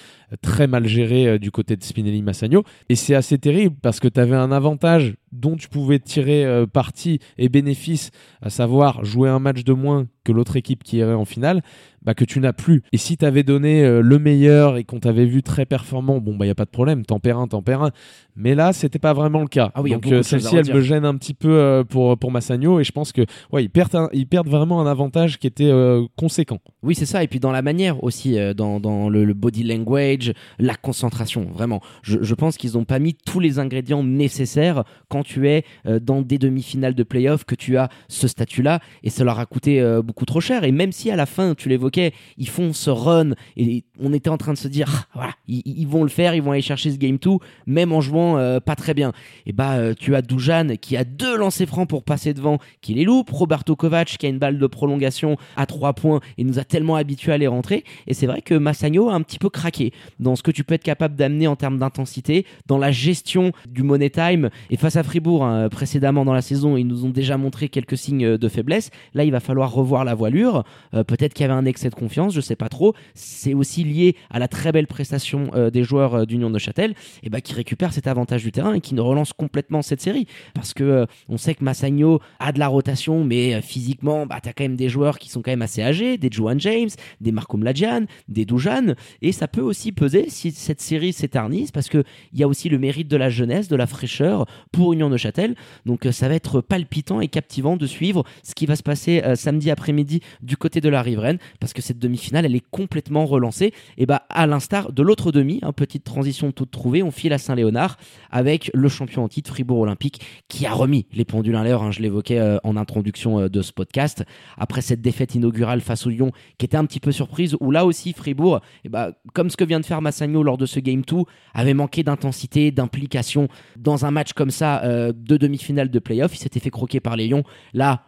très 0.41 0.65
mal 0.65 0.87
géré 0.87 1.27
euh, 1.27 1.37
du 1.37 1.51
côté 1.51 1.75
de 1.75 1.83
Spinelli 1.83 2.23
Massagno. 2.23 2.63
Et 2.89 2.95
c'est 2.95 3.13
assez 3.13 3.37
terrible 3.37 3.75
parce 3.83 3.99
que 3.99 4.07
tu 4.07 4.19
avais 4.19 4.35
un 4.35 4.51
avantage 4.51 5.13
dont 5.31 5.55
tu 5.55 5.67
pouvais 5.69 5.99
tirer 5.99 6.43
euh, 6.43 6.65
parti 6.65 7.19
et 7.37 7.49
bénéfice, 7.49 8.09
à 8.41 8.49
savoir 8.49 9.05
jouer 9.05 9.29
un 9.29 9.37
match 9.37 9.63
de 9.63 9.73
moins 9.73 10.07
que 10.23 10.31
l'autre 10.31 10.55
équipe 10.55 10.83
qui 10.83 10.97
irait 10.97 11.13
en 11.13 11.25
finale, 11.25 11.61
bah, 12.01 12.13
que 12.15 12.23
tu 12.25 12.39
n'as 12.39 12.53
plus. 12.53 12.81
Et 12.93 12.97
si 12.97 13.17
tu 13.17 13.25
avais 13.25 13.43
donné 13.43 13.83
euh, 13.83 14.01
le 14.01 14.17
meilleur 14.19 14.77
et 14.77 14.83
qu'on 14.85 14.99
t'avait 14.99 15.25
vu 15.25 15.43
très 15.43 15.65
performant, 15.65 16.19
bon, 16.19 16.35
bah, 16.35 16.45
il 16.45 16.47
n'y 16.47 16.51
a 16.51 16.55
pas 16.55 16.65
de 16.65 16.69
problème, 16.69 17.05
t'en 17.05 17.19
perds 17.19 17.39
un, 17.39 17.47
t'en 17.47 17.61
perds 17.61 17.83
un. 17.83 17.91
Mais 18.35 18.55
là, 18.55 18.73
c'était 18.73 18.99
pas 18.99 19.13
vraiment 19.13 19.41
le 19.41 19.47
cas. 19.47 19.71
Ah 19.75 19.81
oui, 19.83 19.91
Donc, 19.91 20.05
celle-ci, 20.23 20.55
elle 20.55 20.73
me 20.73 20.81
gêne 20.81 21.05
un 21.05 21.15
petit 21.17 21.33
peu 21.35 21.83
pour, 21.89 22.17
pour 22.17 22.31
Massagno 22.31 22.79
et 22.79 22.83
je 22.83 22.91
pense 22.91 23.11
que, 23.11 23.21
ouais, 23.51 23.63
ils 23.65 23.69
perdent, 23.69 23.95
un- 23.95 24.09
ils 24.13 24.25
perdent 24.27 24.47
vraiment 24.49 24.81
un 24.81 24.87
avantage 24.87 25.37
qui 25.39 25.45
était 25.47 25.69
euh, 25.71 26.03
conséquent. 26.15 26.59
Oui, 26.83 26.95
c'est 26.95 27.05
ça. 27.05 27.23
Et 27.23 27.27
puis 27.27 27.39
dans 27.39 27.51
la 27.51 27.61
manière 27.61 28.03
aussi, 28.03 28.37
euh, 28.39 28.53
dans, 28.53 28.62
dans 28.79 29.09
le, 29.09 29.33
body 29.33 29.63
language, 29.63 30.33
la 30.59 30.75
concentration, 30.75 31.47
vraiment. 31.53 31.81
Je, 32.01 32.33
pense 32.33 32.57
qu'ils 32.57 32.73
n'ont 32.73 32.85
pas 32.85 32.99
mis 32.99 33.13
tous 33.13 33.39
les 33.39 33.59
ingrédients 33.59 34.03
nécessaires 34.03 34.83
quand 35.09 35.23
tu 35.23 35.47
es 35.47 35.63
euh, 35.85 35.99
dans 35.99 36.21
des 36.21 36.37
demi-finales 36.37 36.95
de 36.95 37.03
playoff, 37.03 37.45
que 37.45 37.55
tu 37.55 37.77
as 37.77 37.89
ce 38.07 38.27
statut-là, 38.27 38.79
et 39.03 39.09
ça 39.09 39.23
leur 39.23 39.39
a 39.39 39.45
coûté 39.45 39.81
euh, 39.81 40.01
beaucoup 40.01 40.25
trop 40.25 40.41
cher. 40.41 40.63
Et 40.63 40.71
même 40.71 40.91
si 40.91 41.11
à 41.11 41.15
la 41.15 41.25
fin, 41.25 41.55
tu 41.55 41.69
l'évoquais, 41.69 42.13
ils 42.37 42.49
font 42.49 42.73
ce 42.73 42.89
run, 42.89 43.31
et 43.57 43.83
on 43.99 44.13
était 44.13 44.29
en 44.29 44.37
train 44.37 44.53
de 44.53 44.57
se 44.57 44.67
dire, 44.67 44.89
Ah, 44.89 45.07
voilà, 45.13 45.33
ils, 45.47 45.87
vont 45.87 46.03
le 46.03 46.09
faire, 46.09 46.35
ils 46.35 46.41
vont 46.41 46.51
aller 46.51 46.61
chercher 46.61 46.91
ce 46.91 46.97
game 46.97 47.17
2, 47.17 47.31
même 47.67 47.91
en 47.91 48.01
jouant 48.01 48.37
euh, 48.37 48.59
pas 48.59 48.75
très 48.75 48.93
bien. 48.93 49.13
Et 49.45 49.53
bah, 49.53 49.93
tu 49.95 50.15
as 50.15 50.21
Dujan 50.21 50.75
qui 50.79 50.97
a 50.97 51.03
deux 51.03 51.37
lancers 51.37 51.67
francs 51.67 51.87
pour 51.87 52.03
passer 52.03 52.33
devant, 52.33 52.59
qui 52.81 52.93
les 52.93 53.03
loupe. 53.03 53.29
Roberto 53.29 53.75
Kovac 53.75 54.03
qui 54.17 54.25
a 54.25 54.29
une 54.29 54.39
balle 54.39 54.59
de 54.59 54.67
prolongation 54.67 55.37
à 55.55 55.65
trois 55.65 55.93
points 55.93 56.19
et 56.37 56.43
nous 56.43 56.59
a 56.59 56.63
tellement 56.63 56.95
habitués 56.95 57.31
à 57.31 57.37
les 57.37 57.47
rentrer. 57.47 57.83
Et 58.07 58.13
c'est 58.13 58.27
vrai 58.27 58.41
que 58.43 58.53
Massagno 58.53 59.09
a 59.09 59.13
un 59.13 59.21
petit 59.21 59.39
peu 59.39 59.49
craqué 59.49 59.91
dans 60.19 60.35
ce 60.35 60.43
que 60.43 60.51
tu 60.51 60.63
peux 60.63 60.75
être 60.75 60.83
capable 60.83 61.15
d'amener 61.15 61.47
en 61.47 61.55
termes 61.55 61.79
d'intensité, 61.79 62.45
dans 62.67 62.77
la 62.77 62.91
gestion 62.91 63.51
du 63.67 63.83
money 63.83 64.09
time. 64.09 64.49
Et 64.69 64.77
face 64.77 64.95
à 64.95 65.03
Fribourg, 65.03 65.43
hein, 65.43 65.69
précédemment 65.69 66.25
dans 66.25 66.33
la 66.33 66.41
saison, 66.41 66.77
ils 66.77 66.87
nous 66.87 67.05
ont 67.05 67.09
déjà 67.09 67.37
montré 67.37 67.69
quelques 67.69 67.97
signes 67.97 68.37
de 68.37 68.49
faiblesse. 68.49 68.89
Là, 69.13 69.23
il 69.23 69.31
va 69.31 69.39
falloir 69.39 69.71
revoir 69.71 70.05
la 70.05 70.15
voilure. 70.15 70.63
Euh, 70.93 71.03
Peut-être 71.03 71.33
qu'il 71.33 71.43
y 71.43 71.49
avait 71.49 71.53
un 71.53 71.65
excès 71.65 71.89
de 71.89 71.95
confiance, 71.95 72.33
je 72.33 72.41
sais 72.41 72.55
pas 72.55 72.69
trop. 72.69 72.93
C'est 73.13 73.53
aussi 73.53 73.83
lié 73.83 74.15
à 74.29 74.39
la 74.39 74.47
très 74.47 74.71
belle 74.71 74.87
prestation 74.87 75.51
euh, 75.53 75.69
des 75.69 75.83
joueurs 75.83 76.15
euh, 76.15 76.25
d'Union 76.25 76.49
de 76.49 76.59
Châtel, 76.59 76.93
et 77.21 77.29
bah, 77.29 77.41
qui 77.41 77.53
récupèrent 77.53 77.93
cet 77.93 78.07
avantage 78.07 78.43
du 78.43 78.51
terrain 78.51 78.73
et 78.73 78.81
qui 78.81 78.95
ne 78.95 79.01
relance 79.01 79.33
complètement 79.33 79.81
cette 79.81 80.01
série. 80.01 80.27
Parce 80.53 80.73
que 80.73 80.83
euh, 80.83 81.05
on 81.29 81.37
sait 81.37 81.55
que 81.55 81.63
Massagno 81.63 82.19
a 82.39 82.51
de 82.51 82.59
la 82.59 82.67
rotation, 82.67 83.23
mais 83.23 83.55
euh, 83.55 83.61
physiquement, 83.61 84.25
bah, 84.25 84.39
tu 84.41 84.49
as 84.49 84.53
quand 84.53 84.63
même 84.63 84.75
des 84.75 84.89
joueurs 84.89 85.19
qui 85.19 85.29
sont 85.29 85.41
quand 85.41 85.51
même 85.51 85.61
assez 85.61 85.81
âgés, 85.81 86.17
des 86.17 86.29
Johan 86.31 86.57
James, 86.57 86.89
des 87.21 87.31
Marco 87.31 87.57
Mladjan, 87.57 88.05
des 88.33 88.45
Dujan, 88.45 88.95
et 89.21 89.31
ça 89.31 89.47
peut 89.47 89.61
aussi 89.61 89.91
peser 89.91 90.29
si 90.29 90.51
cette 90.51 90.81
série 90.81 91.13
s'éternise, 91.13 91.71
parce 91.71 91.89
qu'il 91.89 92.03
y 92.33 92.43
a 92.43 92.47
aussi 92.47 92.69
le 92.69 92.79
mérite 92.79 93.07
de 93.07 93.17
la 93.17 93.29
jeunesse, 93.29 93.67
de 93.67 93.75
la 93.75 93.87
fraîcheur 93.87 94.45
pour 94.71 94.93
Union 94.93 95.09
de 95.09 95.17
Châtel. 95.17 95.55
Donc 95.85 96.05
euh, 96.05 96.11
ça 96.11 96.27
va 96.27 96.35
être 96.35 96.61
palpitant 96.61 97.21
et 97.21 97.27
captivant 97.27 97.77
de 97.77 97.85
suivre 97.85 98.23
ce 98.43 98.55
qui 98.55 98.65
va 98.65 98.75
se 98.75 98.83
passer 98.83 99.21
euh, 99.23 99.35
samedi 99.35 99.71
après-midi 99.71 100.21
du 100.41 100.57
côté 100.57 100.81
de 100.81 100.89
la 100.89 101.01
riveraine, 101.01 101.37
parce 101.59 101.73
que 101.73 101.81
cette 101.81 101.99
demi-finale, 101.99 102.45
elle 102.45 102.55
est 102.55 102.65
complètement 102.71 103.25
relancée. 103.25 103.73
Et 103.97 104.05
bah, 104.05 104.23
à 104.29 104.47
l'instar 104.47 104.91
de 104.91 105.03
l'autre 105.03 105.31
demi, 105.31 105.59
hein, 105.61 105.71
petite 105.73 106.03
transition 106.03 106.51
toute 106.51 106.71
trouvée, 106.71 107.03
on 107.03 107.11
file 107.11 107.33
à 107.33 107.37
Saint-Léonard 107.37 107.97
avec 108.31 108.71
le 108.73 108.89
champion 108.89 109.23
en 109.23 109.27
titre 109.27 109.49
Fribourg 109.49 109.79
Olympique 109.79 110.21
qui 110.47 110.65
a 110.65 110.73
remis 110.73 111.05
les 111.13 111.25
pendules 111.25 111.55
à 111.55 111.63
l'heure. 111.63 111.83
hein, 111.83 111.91
je 111.91 112.01
l'évoquais 112.01 112.39
euh, 112.39 112.57
en 112.63 112.77
introduction 112.77 113.47
de 113.47 113.61
ce 113.61 113.71
podcast. 113.71 114.23
Après 114.57 114.81
cette 114.81 115.01
défaite 115.01 115.35
inaugurale 115.35 115.81
face 115.81 116.05
au 116.07 116.09
Lyon, 116.09 116.31
qui 116.57 116.65
était 116.65 116.77
un 116.77 116.85
petit 116.85 116.99
peu 116.99 117.11
surprise, 117.11 117.55
où 117.59 117.71
là 117.71 117.85
aussi 117.85 118.13
Fribourg, 118.23 118.61
eh 118.85 118.89
bah, 118.89 119.11
comme 119.33 119.49
ce 119.49 119.57
que 119.57 119.65
vient 119.65 119.81
de 119.81 119.85
faire 119.85 120.01
Massagno 120.01 120.43
lors 120.43 120.57
de 120.57 120.65
ce 120.65 120.79
Game 120.79 121.01
2, 121.01 121.17
avait 121.53 121.73
manqué 121.73 122.03
d'intensité, 122.03 122.71
d'implication 122.71 123.49
dans 123.77 124.05
un 124.05 124.11
match 124.11 124.31
comme 124.33 124.51
ça 124.51 124.81
euh, 124.83 125.11
de 125.13 125.35
demi-finale 125.35 125.89
de 125.89 125.99
playoff. 125.99 126.33
Il 126.35 126.39
s'était 126.39 126.59
fait 126.61 126.69
croquer 126.69 126.99
par 126.99 127.17
les 127.17 127.27
Lions. 127.27 127.43
Là, 127.73 128.03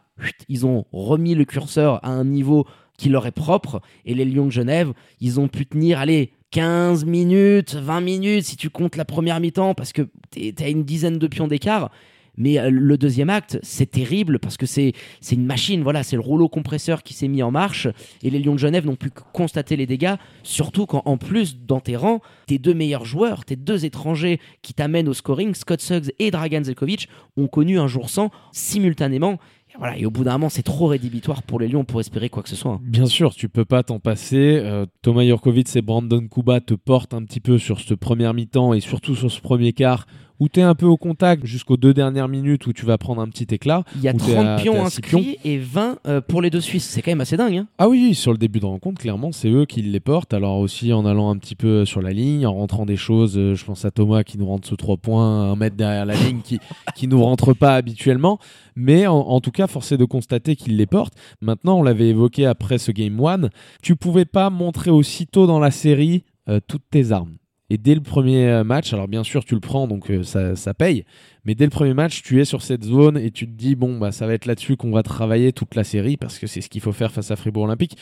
ils 0.47 0.65
ont 0.65 0.85
remis 0.93 1.35
le 1.35 1.43
curseur 1.43 1.99
à 2.03 2.09
un 2.09 2.23
niveau 2.23 2.65
qui 2.97 3.09
leur 3.09 3.27
est 3.27 3.31
propre. 3.31 3.81
Et 4.05 4.13
les 4.13 4.23
Lions 4.23 4.45
de 4.45 4.51
Genève, 4.51 4.93
ils 5.19 5.39
ont 5.39 5.49
pu 5.49 5.65
tenir, 5.65 5.99
allez, 5.99 6.31
15 6.51 7.03
minutes, 7.03 7.75
20 7.75 7.99
minutes, 7.99 8.45
si 8.45 8.55
tu 8.55 8.69
comptes 8.69 8.95
la 8.95 9.03
première 9.03 9.41
mi-temps, 9.41 9.73
parce 9.73 9.91
que 9.91 10.03
t'es 10.31 10.53
à 10.63 10.69
une 10.69 10.85
dizaine 10.85 11.17
de 11.17 11.27
pions 11.27 11.49
d'écart. 11.49 11.91
Mais 12.37 12.59
euh, 12.59 12.69
le 12.69 12.97
deuxième 12.97 13.29
acte, 13.29 13.59
c'est 13.63 13.89
terrible 13.89 14.39
parce 14.39 14.57
que 14.57 14.65
c'est 14.65 14.93
une 15.31 15.45
machine, 15.45 15.83
voilà, 15.83 16.03
c'est 16.03 16.15
le 16.15 16.21
rouleau 16.21 16.49
compresseur 16.49 17.03
qui 17.03 17.13
s'est 17.13 17.27
mis 17.27 17.43
en 17.43 17.51
marche 17.51 17.87
et 18.23 18.29
les 18.29 18.39
Lions 18.39 18.53
de 18.53 18.59
Genève 18.59 18.85
n'ont 18.85 18.95
pu 18.95 19.09
que 19.09 19.21
constater 19.33 19.75
les 19.75 19.85
dégâts, 19.85 20.15
surtout 20.43 20.85
quand 20.85 21.01
en 21.05 21.17
plus 21.17 21.57
dans 21.59 21.79
tes 21.79 21.95
rangs, 21.95 22.21
tes 22.47 22.57
deux 22.57 22.73
meilleurs 22.73 23.05
joueurs, 23.05 23.45
tes 23.45 23.55
deux 23.55 23.85
étrangers 23.85 24.39
qui 24.61 24.73
t'amènent 24.73 25.07
au 25.07 25.13
scoring, 25.13 25.53
Scott 25.53 25.81
Suggs 25.81 26.11
et 26.19 26.31
Dragan 26.31 26.63
Zelkovic, 26.63 27.09
ont 27.37 27.47
connu 27.47 27.79
un 27.79 27.87
jour 27.87 28.09
sans 28.09 28.31
simultanément. 28.51 29.39
Voilà, 29.77 29.97
et 29.97 30.05
au 30.05 30.11
bout 30.11 30.23
d'un 30.23 30.33
moment, 30.33 30.49
c'est 30.49 30.63
trop 30.63 30.87
rédhibitoire 30.87 31.43
pour 31.43 31.59
les 31.59 31.67
Lions 31.67 31.83
pour 31.83 31.99
espérer 31.99 32.29
quoi 32.29 32.43
que 32.43 32.49
ce 32.49 32.55
soit. 32.55 32.79
Bien 32.81 33.05
sûr, 33.05 33.35
tu 33.35 33.49
peux 33.49 33.65
pas 33.65 33.83
t'en 33.83 33.99
passer. 33.99 34.59
Euh, 34.63 34.85
Thomas 35.01 35.23
Jurkovic 35.23 35.75
et 35.75 35.81
Brandon 35.81 36.25
Kuba 36.27 36.61
te 36.61 36.73
portent 36.73 37.13
un 37.13 37.23
petit 37.23 37.41
peu 37.41 37.57
sur 37.57 37.79
ce 37.79 37.93
première 37.93 38.33
mi-temps 38.33 38.73
et 38.73 38.79
surtout 38.79 39.15
sur 39.15 39.31
ce 39.31 39.41
premier 39.41 39.73
quart 39.73 40.05
où 40.39 40.49
tu 40.49 40.59
es 40.59 40.63
un 40.63 40.75
peu 40.75 40.85
au 40.85 40.97
contact 40.97 41.45
jusqu'aux 41.45 41.77
deux 41.77 41.93
dernières 41.93 42.27
minutes 42.27 42.67
où 42.67 42.73
tu 42.73 42.85
vas 42.85 42.97
prendre 42.97 43.21
un 43.21 43.27
petit 43.29 43.47
éclat. 43.53 43.83
Il 43.95 44.01
y 44.01 44.09
a 44.09 44.13
où 44.13 44.17
t'es 44.17 44.33
30 44.33 44.45
à- 44.45 44.55
t'es 44.57 44.63
pions 44.63 44.83
inscrits 44.85 45.37
et 45.45 45.57
20 45.57 45.97
euh, 46.07 46.21
pour 46.21 46.41
les 46.41 46.49
deux 46.49 46.61
Suisses. 46.61 46.85
C'est 46.89 47.01
quand 47.01 47.11
même 47.11 47.21
assez 47.21 47.37
dingue. 47.37 47.55
hein. 47.57 47.67
Ah 47.77 47.87
oui, 47.89 48.13
sur 48.15 48.31
le 48.31 48.37
début 48.37 48.59
de 48.59 48.65
rencontre, 48.65 49.01
clairement, 49.01 49.31
c'est 49.31 49.49
eux 49.49 49.65
qui 49.65 49.81
les 49.81 49.99
portent. 49.99 50.33
Alors 50.33 50.57
aussi 50.59 50.91
en 50.93 51.05
allant 51.05 51.29
un 51.29 51.37
petit 51.37 51.55
peu 51.55 51.85
sur 51.85 52.01
la 52.01 52.11
ligne, 52.11 52.45
en 52.45 52.53
rentrant 52.53 52.85
des 52.85 52.97
choses. 52.97 53.37
euh, 53.37 53.55
je 53.55 53.63
pense 53.65 53.85
à 53.85 53.91
Thomas 53.91 54.23
qui 54.23 54.37
nous 54.37 54.45
rentre 54.47 54.67
ce 54.67 54.75
3 54.75 54.97
points, 54.97 55.51
un 55.51 55.55
mètre 55.55 55.75
derrière 55.75 56.05
la 56.05 56.15
ligne, 56.15 56.41
qui 56.43 56.59
qui 56.95 57.07
nous 57.07 57.21
rentre 57.23 57.53
pas 57.53 57.75
habituellement. 57.75 58.39
Mais 58.75 59.07
en, 59.07 59.15
en 59.17 59.39
tout 59.41 59.51
cas, 59.51 59.67
force 59.67 59.91
est 59.93 59.97
de 59.97 60.05
constater 60.05 60.55
qu'ils 60.55 60.75
les 60.75 60.85
portent. 60.85 61.13
Maintenant, 61.41 61.79
on 61.79 61.83
l'avait 61.83 62.09
évoqué 62.09 62.45
après 62.45 62.77
ce 62.77 62.91
Game 62.91 63.19
1, 63.23 63.49
tu 63.81 63.95
pouvais 63.95 64.25
pas 64.25 64.49
montrer 64.49 64.91
aussitôt 64.91 65.47
dans 65.47 65.59
la 65.59 65.71
série 65.71 66.23
euh, 66.49 66.59
toutes 66.67 66.83
tes 66.91 67.11
armes. 67.11 67.35
Et 67.69 67.77
dès 67.77 67.95
le 67.95 68.01
premier 68.01 68.47
euh, 68.47 68.63
match, 68.63 68.93
alors 68.93 69.07
bien 69.07 69.23
sûr 69.23 69.43
tu 69.43 69.55
le 69.55 69.59
prends 69.59 69.87
donc 69.87 70.11
euh, 70.11 70.23
ça, 70.23 70.55
ça 70.55 70.73
paye, 70.73 71.05
mais 71.45 71.55
dès 71.55 71.65
le 71.65 71.69
premier 71.69 71.93
match 71.93 72.21
tu 72.21 72.41
es 72.41 72.45
sur 72.45 72.61
cette 72.61 72.83
zone 72.83 73.17
et 73.17 73.31
tu 73.31 73.45
te 73.47 73.51
dis 73.51 73.75
bon 73.75 73.97
bah 73.97 74.11
ça 74.11 74.27
va 74.27 74.33
être 74.33 74.45
là-dessus 74.45 74.77
qu'on 74.77 74.91
va 74.91 75.03
travailler 75.03 75.53
toute 75.53 75.75
la 75.75 75.83
série 75.83 76.17
parce 76.17 76.39
que 76.39 76.47
c'est 76.47 76.61
ce 76.61 76.69
qu'il 76.69 76.81
faut 76.81 76.91
faire 76.91 77.11
face 77.11 77.31
à 77.31 77.35
Fribourg 77.35 77.63
Olympique. 77.63 77.97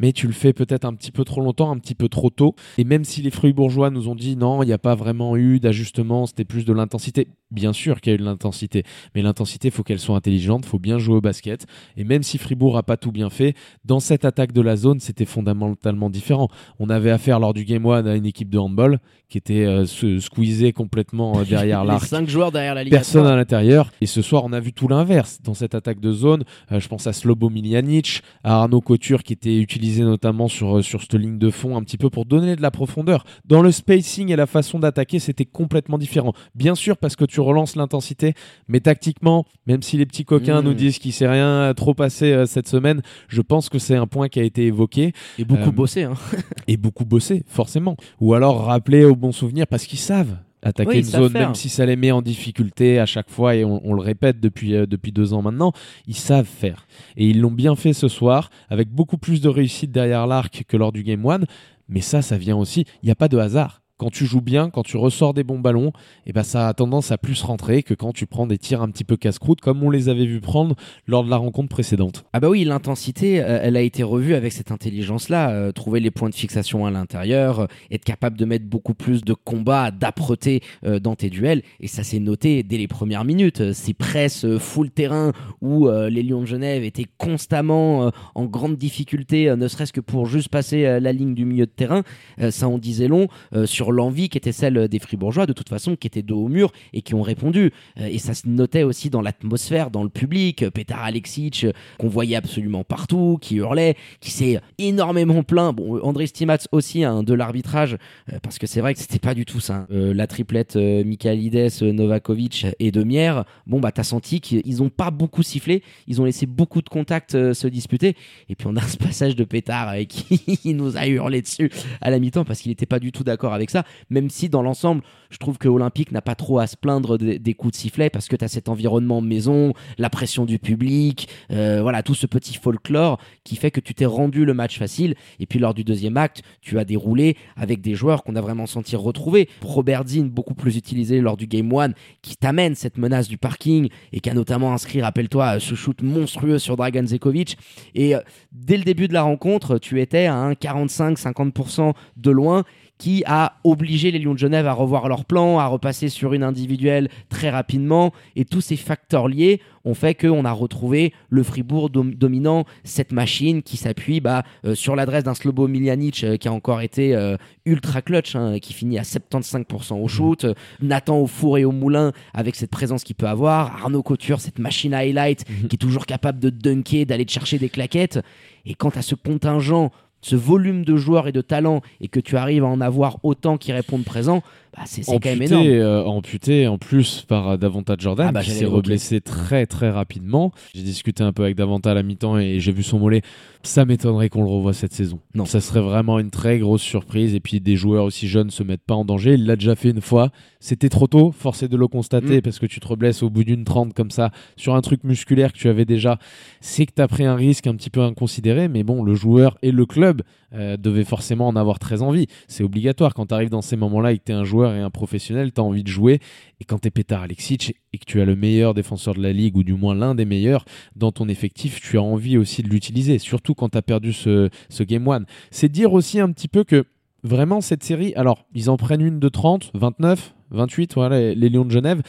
Mais 0.00 0.12
tu 0.12 0.28
le 0.28 0.32
fais 0.32 0.52
peut-être 0.52 0.84
un 0.84 0.94
petit 0.94 1.10
peu 1.10 1.24
trop 1.24 1.40
longtemps, 1.40 1.72
un 1.72 1.78
petit 1.78 1.96
peu 1.96 2.08
trop 2.08 2.30
tôt. 2.30 2.54
Et 2.78 2.84
même 2.84 3.04
si 3.04 3.20
les 3.20 3.30
Fribourgeois 3.30 3.90
nous 3.90 4.08
ont 4.08 4.14
dit 4.14 4.36
non, 4.36 4.62
il 4.62 4.66
n'y 4.66 4.72
a 4.72 4.78
pas 4.78 4.94
vraiment 4.94 5.36
eu 5.36 5.58
d'ajustement, 5.58 6.26
c'était 6.26 6.44
plus 6.44 6.64
de 6.64 6.72
l'intensité. 6.72 7.26
Bien 7.50 7.72
sûr 7.72 8.00
qu'il 8.00 8.10
y 8.10 8.12
a 8.12 8.14
eu 8.14 8.18
de 8.18 8.24
l'intensité, 8.24 8.84
mais 9.14 9.22
l'intensité, 9.22 9.68
il 9.68 9.70
faut 9.70 9.82
qu'elle 9.82 9.98
soit 9.98 10.14
intelligente, 10.14 10.64
il 10.66 10.68
faut 10.68 10.78
bien 10.78 10.98
jouer 10.98 11.16
au 11.16 11.20
basket. 11.20 11.66
Et 11.96 12.04
même 12.04 12.22
si 12.22 12.38
Fribourg 12.38 12.76
a 12.76 12.84
pas 12.84 12.96
tout 12.96 13.10
bien 13.10 13.30
fait, 13.30 13.54
dans 13.84 14.00
cette 14.00 14.24
attaque 14.24 14.52
de 14.52 14.60
la 14.60 14.76
zone, 14.76 15.00
c'était 15.00 15.24
fondamentalement 15.24 16.10
différent. 16.10 16.48
On 16.78 16.90
avait 16.90 17.10
affaire 17.10 17.40
lors 17.40 17.54
du 17.54 17.64
Game 17.64 17.86
1 17.86 18.06
à 18.06 18.14
une 18.14 18.26
équipe 18.26 18.50
de 18.50 18.58
handball 18.58 19.00
qui 19.28 19.36
était 19.36 19.64
euh, 19.64 19.84
squeezée 19.84 20.72
complètement 20.72 21.40
euh, 21.40 21.44
derrière 21.44 21.84
l'arc. 21.86 22.04
5 22.04 22.28
joueurs 22.28 22.52
derrière 22.52 22.74
la. 22.84 22.90
Personne 22.90 23.26
à 23.26 23.36
l'intérieur. 23.36 23.90
Et 24.00 24.06
ce 24.06 24.22
soir, 24.22 24.42
on 24.44 24.52
a 24.52 24.60
vu 24.60 24.72
tout 24.72 24.88
l'inverse. 24.88 25.40
Dans 25.42 25.54
cette 25.54 25.74
attaque 25.74 26.00
de 26.00 26.12
zone, 26.12 26.44
euh, 26.72 26.80
je 26.80 26.88
pense 26.88 27.06
à 27.06 27.12
Slobo 27.12 27.50
Miljanic, 27.50 28.22
à 28.44 28.60
Arnaud 28.62 28.80
Couture 28.80 29.22
qui 29.22 29.32
était 29.32 29.56
utilisé 29.58 30.02
notamment 30.02 30.48
sur, 30.48 30.78
euh, 30.78 30.82
sur 30.82 31.00
cette 31.02 31.14
ligne 31.14 31.38
de 31.38 31.50
fond 31.50 31.76
un 31.76 31.82
petit 31.82 31.96
peu 31.98 32.10
pour 32.10 32.24
donner 32.24 32.56
de 32.56 32.62
la 32.62 32.70
profondeur. 32.70 33.24
Dans 33.44 33.62
le 33.62 33.70
spacing 33.72 34.30
et 34.32 34.36
la 34.36 34.46
façon 34.46 34.78
d'attaquer, 34.78 35.18
c'était 35.18 35.44
complètement 35.44 35.98
différent. 35.98 36.32
Bien 36.54 36.74
sûr, 36.74 36.96
parce 36.96 37.16
que 37.16 37.24
tu 37.24 37.40
relances 37.40 37.76
l'intensité, 37.76 38.34
mais 38.68 38.80
tactiquement, 38.80 39.44
même 39.66 39.82
si 39.82 39.96
les 39.96 40.06
petits 40.06 40.24
coquins 40.24 40.60
Mm. 40.62 40.64
nous 40.64 40.74
disent 40.74 40.98
qu'il 40.98 41.12
s'est 41.12 41.28
rien 41.28 41.72
trop 41.76 41.94
passé 41.94 42.32
euh, 42.32 42.46
cette 42.46 42.68
semaine, 42.68 43.02
je 43.28 43.40
pense 43.42 43.68
que 43.68 43.78
c'est 43.78 43.96
un 43.96 44.06
point 44.06 44.28
qui 44.28 44.40
a 44.40 44.42
été 44.42 44.66
évoqué 44.66 45.12
Et 45.38 45.44
beaucoup 45.44 45.68
Euh, 45.68 45.72
bossé. 45.72 46.02
hein. 46.04 46.14
et 46.68 46.76
beaucoup 46.76 47.04
bossé, 47.04 47.42
forcément. 47.46 47.96
Ou 48.20 48.34
alors 48.34 48.64
rappeler 48.64 49.04
au 49.04 49.14
bon 49.16 49.32
souvenir 49.32 49.66
parce 49.66 49.84
qu'ils 49.86 49.98
savent. 49.98 50.36
Attaquer 50.62 50.88
Oui, 50.88 50.98
une 50.98 51.04
zone, 51.04 51.30
faire. 51.30 51.46
même 51.48 51.54
si 51.54 51.68
ça 51.68 51.86
les 51.86 51.96
met 51.96 52.10
en 52.10 52.22
difficulté 52.22 52.98
à 52.98 53.06
chaque 53.06 53.30
fois, 53.30 53.54
et 53.54 53.64
on, 53.64 53.80
on 53.84 53.94
le 53.94 54.02
répète 54.02 54.40
depuis, 54.40 54.74
euh, 54.74 54.86
depuis 54.86 55.12
deux 55.12 55.32
ans 55.32 55.42
maintenant, 55.42 55.72
ils 56.06 56.16
savent 56.16 56.46
faire. 56.46 56.86
Et 57.16 57.28
ils 57.28 57.40
l'ont 57.40 57.50
bien 57.50 57.76
fait 57.76 57.92
ce 57.92 58.08
soir, 58.08 58.50
avec 58.68 58.88
beaucoup 58.88 59.18
plus 59.18 59.40
de 59.40 59.48
réussite 59.48 59.92
derrière 59.92 60.26
l'arc 60.26 60.64
que 60.66 60.76
lors 60.76 60.92
du 60.92 61.02
Game 61.02 61.24
1. 61.26 61.40
Mais 61.88 62.00
ça, 62.00 62.22
ça 62.22 62.36
vient 62.36 62.56
aussi, 62.56 62.84
il 63.02 63.06
n'y 63.06 63.12
a 63.12 63.14
pas 63.14 63.28
de 63.28 63.38
hasard. 63.38 63.80
Quand 63.98 64.10
tu 64.10 64.26
joues 64.26 64.40
bien, 64.40 64.70
quand 64.70 64.84
tu 64.84 64.96
ressors 64.96 65.34
des 65.34 65.44
bons 65.44 65.58
ballons, 65.58 65.92
et 66.24 66.32
ben 66.32 66.44
ça 66.44 66.68
a 66.68 66.74
tendance 66.74 67.10
à 67.10 67.18
plus 67.18 67.42
rentrer 67.42 67.82
que 67.82 67.94
quand 67.94 68.12
tu 68.12 68.26
prends 68.26 68.46
des 68.46 68.56
tirs 68.56 68.80
un 68.80 68.88
petit 68.90 69.04
peu 69.04 69.16
casse-croûte, 69.16 69.60
comme 69.60 69.82
on 69.82 69.90
les 69.90 70.08
avait 70.08 70.24
vus 70.24 70.40
prendre 70.40 70.76
lors 71.06 71.24
de 71.24 71.30
la 71.30 71.36
rencontre 71.36 71.68
précédente. 71.68 72.24
Ah 72.32 72.40
bah 72.40 72.48
oui, 72.48 72.64
l'intensité, 72.64 73.42
euh, 73.42 73.58
elle 73.62 73.76
a 73.76 73.80
été 73.80 74.02
revue 74.04 74.34
avec 74.34 74.52
cette 74.52 74.70
intelligence-là. 74.70 75.50
euh, 75.50 75.72
trouver 75.72 76.00
les 76.00 76.10
points 76.10 76.28
de 76.28 76.34
fixation 76.34 76.86
à 76.86 76.90
l'intérieur, 76.90 77.60
euh, 77.60 77.66
être 77.90 78.04
capable 78.04 78.36
de 78.36 78.44
mettre 78.44 78.66
beaucoup 78.66 78.94
plus 78.94 79.22
de 79.22 79.34
combats, 79.34 79.90
d'âpreté 79.90 80.62
dans 80.84 81.16
tes 81.16 81.30
duels. 81.30 81.62
Et 81.80 81.88
ça 81.88 82.02
s'est 82.02 82.18
noté 82.18 82.62
dès 82.62 82.78
les 82.78 82.88
premières 82.88 83.24
minutes. 83.24 83.72
Ces 83.72 83.94
presses 83.94 84.46
full 84.58 84.90
terrain 84.90 85.32
où 85.60 85.88
les 85.88 86.22
Lions 86.22 86.40
de 86.40 86.46
Genève 86.46 86.84
étaient 86.84 87.06
constamment 87.16 88.10
en 88.34 88.44
grande 88.44 88.76
difficulté, 88.76 89.54
ne 89.56 89.68
serait-ce 89.68 89.92
que 89.92 90.00
pour 90.00 90.26
juste 90.26 90.48
passer 90.48 91.00
la 91.00 91.12
ligne 91.12 91.34
du 91.34 91.44
milieu 91.44 91.66
de 91.66 91.70
terrain, 91.70 92.02
ça 92.50 92.68
en 92.68 92.78
disait 92.78 93.08
long 93.08 93.28
euh, 93.54 93.66
l'envie 93.92 94.28
qui 94.28 94.38
était 94.38 94.52
celle 94.52 94.88
des 94.88 94.98
Fribourgeois, 94.98 95.46
de 95.46 95.52
toute 95.52 95.68
façon, 95.68 95.96
qui 95.96 96.06
étaient 96.06 96.22
dos 96.22 96.44
au 96.44 96.48
mur 96.48 96.72
et 96.92 97.02
qui 97.02 97.14
ont 97.14 97.22
répondu. 97.22 97.72
Euh, 98.00 98.06
et 98.06 98.18
ça 98.18 98.34
se 98.34 98.48
notait 98.48 98.82
aussi 98.82 99.10
dans 99.10 99.22
l'atmosphère, 99.22 99.90
dans 99.90 100.02
le 100.02 100.08
public. 100.08 100.68
Petar 100.70 101.02
Alexic, 101.02 101.64
euh, 101.64 101.72
qu'on 101.98 102.08
voyait 102.08 102.36
absolument 102.36 102.84
partout, 102.84 103.38
qui 103.40 103.56
hurlait, 103.56 103.96
qui 104.20 104.30
s'est 104.30 104.60
énormément 104.78 105.42
plaint. 105.42 105.74
Bon, 105.74 105.96
euh, 105.96 106.04
André 106.04 106.26
Stimats 106.26 106.58
aussi, 106.72 107.04
hein, 107.04 107.22
de 107.22 107.34
l'arbitrage, 107.34 107.96
parce 108.42 108.58
que 108.58 108.66
c'est 108.66 108.80
vrai 108.80 108.94
que 108.94 109.00
c'était 109.00 109.18
pas 109.18 109.34
du 109.34 109.44
tout 109.44 109.60
ça. 109.60 109.86
hein. 109.90 110.12
La 110.14 110.26
triplette 110.26 110.76
euh, 110.76 111.04
Michaelides, 111.04 111.70
Novakovic 111.82 112.66
et 112.78 112.90
Demière, 112.90 113.44
bon, 113.66 113.80
bah, 113.80 113.92
t'as 113.92 114.02
senti 114.02 114.40
qu'ils 114.40 114.82
ont 114.82 114.88
pas 114.88 115.10
beaucoup 115.10 115.42
sifflé, 115.42 115.82
ils 116.06 116.20
ont 116.20 116.24
laissé 116.24 116.46
beaucoup 116.46 116.82
de 116.82 116.88
contacts 116.88 117.32
se 117.32 117.66
disputer. 117.66 118.16
Et 118.48 118.54
puis 118.54 118.66
on 118.66 118.76
a 118.76 118.82
ce 118.82 118.96
passage 118.98 119.36
de 119.36 119.44
Pétard 119.44 119.94
qui 120.08 120.74
nous 120.74 120.96
a 120.96 121.06
hurlé 121.06 121.42
dessus 121.42 121.70
à 122.00 122.10
la 122.10 122.18
mi-temps 122.18 122.44
parce 122.44 122.60
qu'il 122.60 122.70
n'était 122.70 122.86
pas 122.86 122.98
du 122.98 123.12
tout 123.12 123.24
d'accord 123.24 123.52
avec 123.52 123.70
ça, 123.70 123.77
même 124.10 124.30
si 124.30 124.48
dans 124.48 124.62
l'ensemble, 124.62 125.02
je 125.30 125.38
trouve 125.38 125.58
que 125.58 125.68
Olympique 125.68 126.12
n'a 126.12 126.22
pas 126.22 126.34
trop 126.34 126.58
à 126.58 126.66
se 126.66 126.76
plaindre 126.76 127.18
des, 127.18 127.54
coups 127.54 127.72
de 127.72 127.76
sifflet 127.76 128.10
parce 128.10 128.28
que 128.28 128.36
tu 128.36 128.44
as 128.44 128.48
cet 128.48 128.68
environnement 128.68 129.20
maison, 129.20 129.72
la 129.98 130.10
pression 130.10 130.44
du 130.44 130.58
public, 130.58 131.28
euh, 131.50 131.80
voilà, 131.82 132.02
tout 132.02 132.14
ce 132.14 132.26
petit 132.26 132.54
folklore 132.54 133.18
qui 133.44 133.56
fait 133.56 133.70
que 133.70 133.80
tu 133.80 133.94
t'es 133.94 134.06
rendu 134.06 134.44
le 134.44 134.54
match 134.54 134.78
facile. 134.78 135.14
Et 135.40 135.46
puis 135.46 135.58
lors 135.58 135.74
du 135.74 135.84
deuxième 135.84 136.16
acte, 136.16 136.42
tu 136.60 136.78
as 136.78 136.84
déroulé 136.84 137.36
avec 137.56 137.80
des 137.80 137.94
joueurs 137.94 138.24
qu'on 138.24 138.36
a 138.36 138.40
vraiment 138.40 138.66
senti 138.66 138.96
retrouvés. 138.96 139.48
Robert 139.62 140.06
Zinn, 140.06 140.28
beaucoup 140.28 140.54
plus 140.54 140.76
utilisé 140.76 141.20
lors 141.20 141.36
du 141.36 141.46
Game 141.46 141.72
1, 141.72 141.90
qui 142.22 142.36
t'amène 142.36 142.74
cette 142.74 142.98
menace 142.98 143.28
du 143.28 143.38
parking 143.38 143.88
et 144.12 144.20
qui 144.20 144.30
a 144.30 144.34
notamment 144.34 144.72
inscrit, 144.72 145.02
rappelle-toi, 145.02 145.60
ce 145.60 145.74
shoot 145.74 146.00
monstrueux 146.02 146.58
sur 146.58 146.76
Dragan 146.76 147.06
Zekovic. 147.06 147.58
Et 147.94 148.14
euh, 148.14 148.20
dès 148.52 148.76
le 148.76 148.84
début 148.84 149.08
de 149.08 149.12
la 149.12 149.22
rencontre, 149.22 149.78
tu 149.78 150.00
étais 150.00 150.26
à 150.26 150.36
un 150.36 150.52
45-50% 150.52 151.92
de 152.16 152.30
loin 152.30 152.64
qui 152.98 153.22
a 153.26 153.54
obligé 153.64 154.10
les 154.10 154.18
Lions 154.18 154.34
de 154.34 154.38
Genève 154.38 154.66
à 154.66 154.72
revoir 154.72 155.08
leur 155.08 155.24
plan, 155.24 155.58
à 155.58 155.66
repasser 155.66 156.08
sur 156.08 156.32
une 156.34 156.42
individuelle 156.42 157.08
très 157.28 157.48
rapidement. 157.50 158.12
Et 158.36 158.44
tous 158.44 158.60
ces 158.60 158.76
facteurs 158.76 159.28
liés 159.28 159.60
ont 159.84 159.94
fait 159.94 160.14
qu'on 160.14 160.44
a 160.44 160.52
retrouvé 160.52 161.12
le 161.30 161.42
Fribourg 161.44 161.90
dom- 161.90 162.12
dominant 162.14 162.64
cette 162.84 163.12
machine 163.12 163.62
qui 163.62 163.76
s'appuie 163.76 164.20
bah, 164.20 164.42
euh, 164.64 164.74
sur 164.74 164.96
l'adresse 164.96 165.24
d'un 165.24 165.34
Slobo 165.34 165.68
Miljanic 165.68 166.24
euh, 166.24 166.36
qui 166.36 166.48
a 166.48 166.52
encore 166.52 166.80
été 166.80 167.14
euh, 167.14 167.36
ultra 167.64 168.02
clutch, 168.02 168.34
hein, 168.34 168.58
qui 168.58 168.72
finit 168.72 168.98
à 168.98 169.02
75% 169.02 169.94
au 170.02 170.08
shoot. 170.08 170.46
Nathan 170.82 171.18
au 171.20 171.26
four 171.26 171.58
et 171.58 171.64
au 171.64 171.72
moulin 171.72 172.12
avec 172.34 172.56
cette 172.56 172.70
présence 172.70 173.04
qu'il 173.04 173.16
peut 173.16 173.28
avoir. 173.28 173.76
Arnaud 173.76 174.02
Couture, 174.02 174.40
cette 174.40 174.58
machine 174.58 174.92
à 174.92 174.98
highlight 174.98 175.44
qui 175.44 175.74
est 175.76 175.78
toujours 175.78 176.04
capable 176.06 176.40
de 176.40 176.50
dunker, 176.50 177.06
d'aller 177.06 177.26
chercher 177.28 177.58
des 177.58 177.68
claquettes. 177.68 178.18
Et 178.66 178.74
quant 178.74 178.90
à 178.90 179.02
ce 179.02 179.14
contingent 179.14 179.90
ce 180.20 180.36
volume 180.36 180.84
de 180.84 180.96
joueurs 180.96 181.28
et 181.28 181.32
de 181.32 181.40
talents 181.40 181.80
et 182.00 182.08
que 182.08 182.20
tu 182.20 182.36
arrives 182.36 182.64
à 182.64 182.68
en 182.68 182.80
avoir 182.80 183.18
autant 183.22 183.56
qui 183.56 183.72
répondent 183.72 184.04
présents, 184.04 184.42
bah 184.76 184.82
c'est 184.86 185.02
quand 185.02 185.24
même 185.24 185.42
énorme. 185.42 185.66
euh, 185.66 186.04
amputé 186.04 186.66
en 186.66 186.76
plus 186.78 187.24
par 187.26 187.48
euh, 187.50 187.56
Davantage 187.56 188.00
Jordan 188.00 188.26
Ah 188.28 188.32
bah, 188.32 188.42
qui 188.42 188.50
s'est 188.50 188.64
reblessé 188.66 189.20
très 189.20 189.66
très 189.66 189.90
rapidement. 189.90 190.52
J'ai 190.74 190.82
discuté 190.82 191.22
un 191.24 191.32
peu 191.32 191.42
avec 191.44 191.56
Davantage 191.56 191.92
à 191.92 191.94
la 191.94 192.02
mi-temps 192.02 192.38
et 192.38 192.60
j'ai 192.60 192.72
vu 192.72 192.82
son 192.82 192.98
mollet. 192.98 193.22
Ça 193.62 193.84
m'étonnerait 193.84 194.28
qu'on 194.28 194.42
le 194.42 194.48
revoie 194.50 194.72
cette 194.72 194.92
saison. 194.92 195.18
Non. 195.34 195.44
Ça 195.44 195.60
serait 195.60 195.80
vraiment 195.80 196.18
une 196.18 196.30
très 196.30 196.58
grosse 196.58 196.82
surprise 196.82 197.34
et 197.34 197.40
puis 197.40 197.60
des 197.60 197.76
joueurs 197.76 198.04
aussi 198.04 198.28
jeunes 198.28 198.50
se 198.50 198.62
mettent 198.62 198.84
pas 198.84 198.94
en 198.94 199.04
danger. 199.04 199.34
Il 199.34 199.46
l'a 199.46 199.56
déjà 199.56 199.74
fait 199.74 199.90
une 199.90 200.00
fois. 200.00 200.30
C'était 200.60 200.88
trop 200.88 201.06
tôt, 201.06 201.32
forcé 201.32 201.68
de 201.68 201.76
le 201.76 201.86
constater 201.88 202.38
Mm. 202.38 202.42
parce 202.42 202.58
que 202.58 202.66
tu 202.66 202.80
te 202.80 202.86
reblesses 202.86 203.22
au 203.22 203.30
bout 203.30 203.44
d'une 203.44 203.64
trente 203.64 203.94
comme 203.94 204.10
ça 204.10 204.30
sur 204.56 204.74
un 204.74 204.80
truc 204.80 205.04
musculaire 205.04 205.52
que 205.52 205.58
tu 205.58 205.68
avais 205.68 205.84
déjà. 205.84 206.18
C'est 206.60 206.86
que 206.86 206.92
tu 206.94 207.02
as 207.02 207.08
pris 207.08 207.24
un 207.24 207.34
risque 207.36 207.66
un 207.66 207.74
petit 207.74 207.90
peu 207.90 208.00
inconsidéré 208.02 208.68
mais 208.68 208.82
bon, 208.84 209.02
le 209.02 209.14
joueur 209.14 209.56
et 209.62 209.70
le 209.72 209.86
club 209.86 210.07
euh, 210.54 210.76
devaient 210.76 211.04
forcément 211.04 211.48
en 211.48 211.56
avoir 211.56 211.78
très 211.78 212.02
envie. 212.02 212.26
C'est 212.46 212.64
obligatoire 212.64 213.14
quand 213.14 213.26
tu 213.26 213.34
arrives 213.34 213.50
dans 213.50 213.62
ces 213.62 213.76
moments-là 213.76 214.12
et 214.12 214.18
que 214.18 214.24
tu 214.24 214.32
es 214.32 214.34
un 214.34 214.44
joueur 214.44 214.74
et 214.74 214.80
un 214.80 214.90
professionnel, 214.90 215.52
tu 215.52 215.60
as 215.60 215.64
envie 215.64 215.82
de 215.82 215.88
jouer. 215.88 216.20
Et 216.60 216.64
quand 216.64 216.78
tu 216.78 216.88
es 216.88 216.90
Petar 216.90 217.22
Alexic 217.22 217.74
et 217.92 217.98
que 217.98 218.04
tu 218.04 218.20
as 218.20 218.24
le 218.24 218.36
meilleur 218.36 218.74
défenseur 218.74 219.14
de 219.14 219.22
la 219.22 219.32
ligue, 219.32 219.56
ou 219.56 219.62
du 219.62 219.74
moins 219.74 219.94
l'un 219.94 220.14
des 220.14 220.24
meilleurs, 220.24 220.64
dans 220.96 221.12
ton 221.12 221.28
effectif, 221.28 221.80
tu 221.80 221.98
as 221.98 222.02
envie 222.02 222.36
aussi 222.36 222.62
de 222.62 222.68
l'utiliser, 222.68 223.18
surtout 223.18 223.54
quand 223.54 223.70
tu 223.70 223.78
as 223.78 223.82
perdu 223.82 224.12
ce, 224.12 224.50
ce 224.68 224.82
Game 224.82 225.06
1. 225.08 225.24
C'est 225.50 225.70
dire 225.70 225.92
aussi 225.92 226.20
un 226.20 226.30
petit 226.32 226.48
peu 226.48 226.64
que 226.64 226.84
vraiment 227.22 227.60
cette 227.60 227.82
série, 227.82 228.14
alors 228.14 228.46
ils 228.54 228.70
en 228.70 228.76
prennent 228.76 229.00
une 229.00 229.18
de 229.18 229.28
30, 229.28 229.72
29, 229.74 230.34
28, 230.50 230.94
voilà, 230.94 231.18
les, 231.18 231.34
les 231.34 231.48
Lions 231.48 231.64
de 231.64 231.70
Genève, 231.70 232.02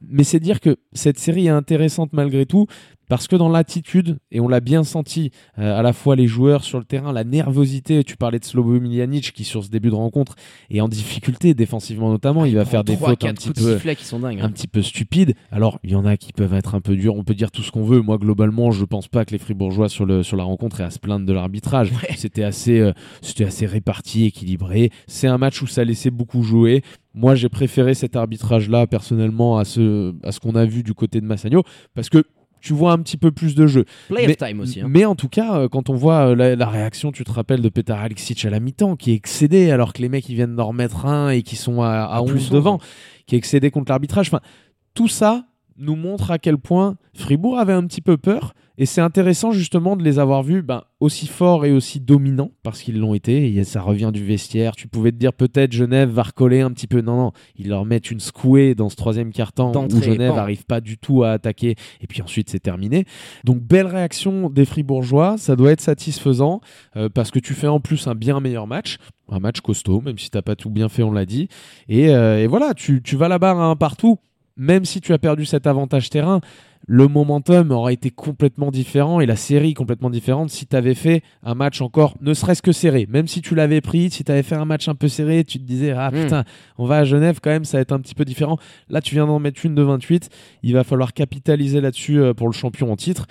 mais 0.00 0.24
c'est 0.24 0.40
dire 0.40 0.60
que 0.60 0.76
cette 0.92 1.18
série 1.18 1.46
est 1.46 1.50
intéressante 1.50 2.12
malgré 2.12 2.46
tout, 2.46 2.66
parce 3.08 3.28
que 3.28 3.36
dans 3.36 3.48
l'attitude, 3.48 4.18
et 4.32 4.40
on 4.40 4.48
l'a 4.48 4.60
bien 4.60 4.82
senti, 4.84 5.30
euh, 5.58 5.78
à 5.78 5.82
la 5.82 5.92
fois 5.92 6.16
les 6.16 6.26
joueurs 6.26 6.64
sur 6.64 6.78
le 6.78 6.84
terrain, 6.84 7.12
la 7.12 7.24
nervosité, 7.24 8.02
tu 8.02 8.16
parlais 8.16 8.38
de 8.38 8.44
Slobo 8.44 8.80
Miljanic 8.80 9.32
qui 9.32 9.44
sur 9.44 9.62
ce 9.62 9.70
début 9.70 9.90
de 9.90 9.94
rencontre 9.94 10.34
est 10.70 10.80
en 10.80 10.88
difficulté 10.88 11.54
défensivement 11.54 12.10
notamment, 12.10 12.44
il 12.44 12.56
va 12.56 12.64
faire 12.64 12.84
des 12.84 12.96
fautes 12.96 13.24
un 13.24 13.34
petit 13.34 13.50
peu 13.50 13.74
sifflet 13.74 13.94
qui 13.96 14.04
sont 14.04 14.18
dingues. 14.18 14.40
un 14.40 14.44
hein. 14.44 14.50
petit 14.50 14.66
peu 14.66 14.82
stupide. 14.82 15.34
Alors, 15.52 15.78
il 15.84 15.90
y 15.90 15.94
en 15.94 16.04
a 16.04 16.16
qui 16.16 16.32
peuvent 16.32 16.54
être 16.54 16.74
un 16.74 16.80
peu 16.80 16.96
durs, 16.96 17.14
on 17.14 17.24
peut 17.24 17.34
dire 17.34 17.50
tout 17.50 17.62
ce 17.62 17.70
qu'on 17.70 17.84
veut. 17.84 18.00
Moi, 18.00 18.18
globalement, 18.18 18.72
je 18.72 18.84
pense 18.84 19.08
pas 19.08 19.24
que 19.24 19.30
les 19.30 19.38
Fribourgeois 19.38 19.88
sur, 19.88 20.04
le, 20.04 20.22
sur 20.22 20.36
la 20.36 20.44
rencontre 20.44 20.80
aient 20.80 20.84
à 20.84 20.90
se 20.90 20.98
plaindre 20.98 21.26
de 21.26 21.32
l'arbitrage. 21.32 21.92
C'était 22.16 22.44
assez, 22.44 22.80
euh, 22.80 22.92
c'était 23.20 23.44
assez 23.44 23.66
réparti, 23.66 24.24
équilibré. 24.24 24.90
C'est 25.06 25.28
un 25.28 25.38
match 25.38 25.62
où 25.62 25.66
ça 25.66 25.84
laissait 25.84 26.10
beaucoup 26.10 26.42
jouer. 26.42 26.82
Moi, 27.16 27.34
j'ai 27.34 27.48
préféré 27.48 27.94
cet 27.94 28.14
arbitrage-là, 28.14 28.86
personnellement, 28.86 29.58
à 29.58 29.64
ce, 29.64 30.14
à 30.22 30.30
ce 30.32 30.38
qu'on 30.38 30.54
a 30.54 30.64
vu 30.66 30.82
du 30.82 30.92
côté 30.94 31.20
de 31.20 31.26
Massagno, 31.26 31.62
parce 31.94 32.08
que 32.10 32.22
tu 32.60 32.72
vois 32.74 32.92
un 32.92 32.98
petit 32.98 33.16
peu 33.16 33.32
plus 33.32 33.54
de 33.54 33.66
jeu. 33.66 33.84
Play 34.08 34.26
mais- 34.26 34.32
of 34.32 34.36
time 34.36 34.60
aussi. 34.60 34.80
hein. 34.82 34.86
Mais 34.88 35.04
en 35.06 35.14
tout 35.14 35.28
cas, 35.28 35.56
euh, 35.60 35.68
quand 35.68 35.88
on 35.88 35.94
voit 35.94 36.28
euh, 36.30 36.34
la, 36.34 36.56
la 36.56 36.68
réaction, 36.68 37.12
tu 37.12 37.24
te 37.24 37.32
rappelles 37.32 37.62
de 37.62 37.68
Petar 37.70 38.00
Alexic 38.00 38.44
à 38.44 38.50
la 38.50 38.60
mi-temps, 38.60 38.96
qui 38.96 39.12
est 39.12 39.14
excédé, 39.14 39.70
alors 39.70 39.92
que 39.94 40.02
les 40.02 40.08
mecs 40.08 40.28
ils 40.28 40.34
viennent 40.34 40.56
d'en 40.56 40.66
remettre 40.68 41.06
un 41.06 41.30
et 41.30 41.42
qui 41.42 41.56
sont 41.56 41.80
à, 41.82 41.88
à 42.04 42.16
À 42.16 42.22
11 42.22 42.30
plus 42.30 42.50
devant, 42.50 42.78
qui 43.26 43.34
est 43.34 43.38
excédé 43.38 43.70
contre 43.70 43.90
l'arbitrage. 43.92 44.28
Enfin, 44.28 44.40
tout 44.94 45.08
ça 45.08 45.46
nous 45.78 45.96
montre 45.96 46.30
à 46.30 46.38
quel 46.38 46.58
point 46.58 46.96
Fribourg 47.14 47.58
avait 47.58 47.72
un 47.74 47.86
petit 47.86 48.00
peu 48.00 48.16
peur. 48.16 48.52
Et 48.78 48.86
c'est 48.86 49.00
intéressant 49.00 49.52
justement 49.52 49.96
de 49.96 50.02
les 50.02 50.18
avoir 50.18 50.42
vus 50.42 50.62
ben, 50.62 50.82
aussi 51.00 51.26
forts 51.26 51.64
et 51.64 51.72
aussi 51.72 52.00
dominants, 52.00 52.50
parce 52.62 52.82
qu'ils 52.82 52.98
l'ont 52.98 53.14
été. 53.14 53.54
Et 53.54 53.64
ça 53.64 53.80
revient 53.80 54.10
du 54.12 54.24
vestiaire. 54.24 54.76
Tu 54.76 54.88
pouvais 54.88 55.12
te 55.12 55.16
dire 55.16 55.32
peut-être 55.32 55.72
Genève 55.72 56.10
va 56.10 56.24
recoller 56.24 56.60
un 56.60 56.70
petit 56.70 56.86
peu. 56.86 57.00
Non, 57.00 57.16
non, 57.16 57.32
ils 57.56 57.68
leur 57.68 57.84
mettent 57.84 58.10
une 58.10 58.20
secouée 58.20 58.74
dans 58.74 58.88
ce 58.88 58.96
troisième 58.96 59.32
quart-temps 59.32 59.72
où 59.72 60.02
Genève 60.02 60.34
n'arrive 60.34 60.64
pas 60.66 60.80
du 60.80 60.98
tout 60.98 61.22
à 61.22 61.30
attaquer. 61.30 61.76
Et 62.00 62.06
puis 62.06 62.20
ensuite, 62.22 62.50
c'est 62.50 62.60
terminé. 62.60 63.04
Donc, 63.44 63.62
belle 63.62 63.86
réaction 63.86 64.50
des 64.50 64.64
Fribourgeois. 64.64 65.38
Ça 65.38 65.56
doit 65.56 65.72
être 65.72 65.80
satisfaisant 65.80 66.60
euh, 66.96 67.08
parce 67.08 67.30
que 67.30 67.38
tu 67.38 67.54
fais 67.54 67.68
en 67.68 67.80
plus 67.80 68.06
un 68.06 68.14
bien 68.14 68.40
meilleur 68.40 68.66
match. 68.66 68.98
Un 69.28 69.40
match 69.40 69.60
costaud, 69.60 70.02
même 70.02 70.18
si 70.18 70.30
t'as 70.30 70.42
pas 70.42 70.54
tout 70.54 70.70
bien 70.70 70.88
fait, 70.88 71.02
on 71.02 71.12
l'a 71.12 71.26
dit. 71.26 71.48
Et, 71.88 72.10
euh, 72.10 72.42
et 72.42 72.46
voilà, 72.46 72.74
tu, 72.74 73.02
tu 73.02 73.16
vas 73.16 73.28
là-bas 73.28 73.50
à 73.50 73.54
un 73.54 73.76
partout. 73.76 74.18
Même 74.58 74.86
si 74.86 75.02
tu 75.02 75.12
as 75.12 75.18
perdu 75.18 75.44
cet 75.44 75.66
avantage 75.66 76.08
terrain, 76.08 76.40
le 76.88 77.08
momentum 77.08 77.72
aurait 77.72 77.94
été 77.94 78.10
complètement 78.10 78.70
différent 78.70 79.20
et 79.20 79.26
la 79.26 79.34
série 79.36 79.74
complètement 79.74 80.08
différente 80.08 80.50
si 80.50 80.66
tu 80.66 80.76
avais 80.76 80.94
fait 80.94 81.22
un 81.42 81.54
match 81.54 81.80
encore, 81.80 82.14
ne 82.20 82.32
serait-ce 82.32 82.62
que 82.62 82.70
serré. 82.70 83.06
Même 83.10 83.26
si 83.26 83.42
tu 83.42 83.54
l'avais 83.56 83.80
pris, 83.80 84.10
si 84.10 84.22
tu 84.22 84.30
avais 84.30 84.44
fait 84.44 84.54
un 84.54 84.64
match 84.64 84.86
un 84.88 84.94
peu 84.94 85.08
serré, 85.08 85.42
tu 85.44 85.58
te 85.58 85.64
disais, 85.64 85.90
ah 85.90 86.10
Mm. 86.12 86.22
putain, 86.22 86.44
on 86.78 86.86
va 86.86 86.98
à 86.98 87.04
Genève 87.04 87.40
quand 87.42 87.50
même, 87.50 87.64
ça 87.64 87.78
va 87.78 87.82
être 87.82 87.92
un 87.92 87.98
petit 88.00 88.14
peu 88.14 88.24
différent. 88.24 88.56
Là, 88.88 89.00
tu 89.00 89.14
viens 89.16 89.26
d'en 89.26 89.40
mettre 89.40 89.66
une 89.66 89.74
de 89.74 89.82
28. 89.82 90.28
Il 90.62 90.74
va 90.74 90.84
falloir 90.84 91.12
capitaliser 91.12 91.80
là-dessus 91.80 92.20
euh, 92.20 92.34
pour 92.34 92.46
le 92.46 92.52
champion 92.52 92.92
en 92.92 92.96
titre. 92.96 93.26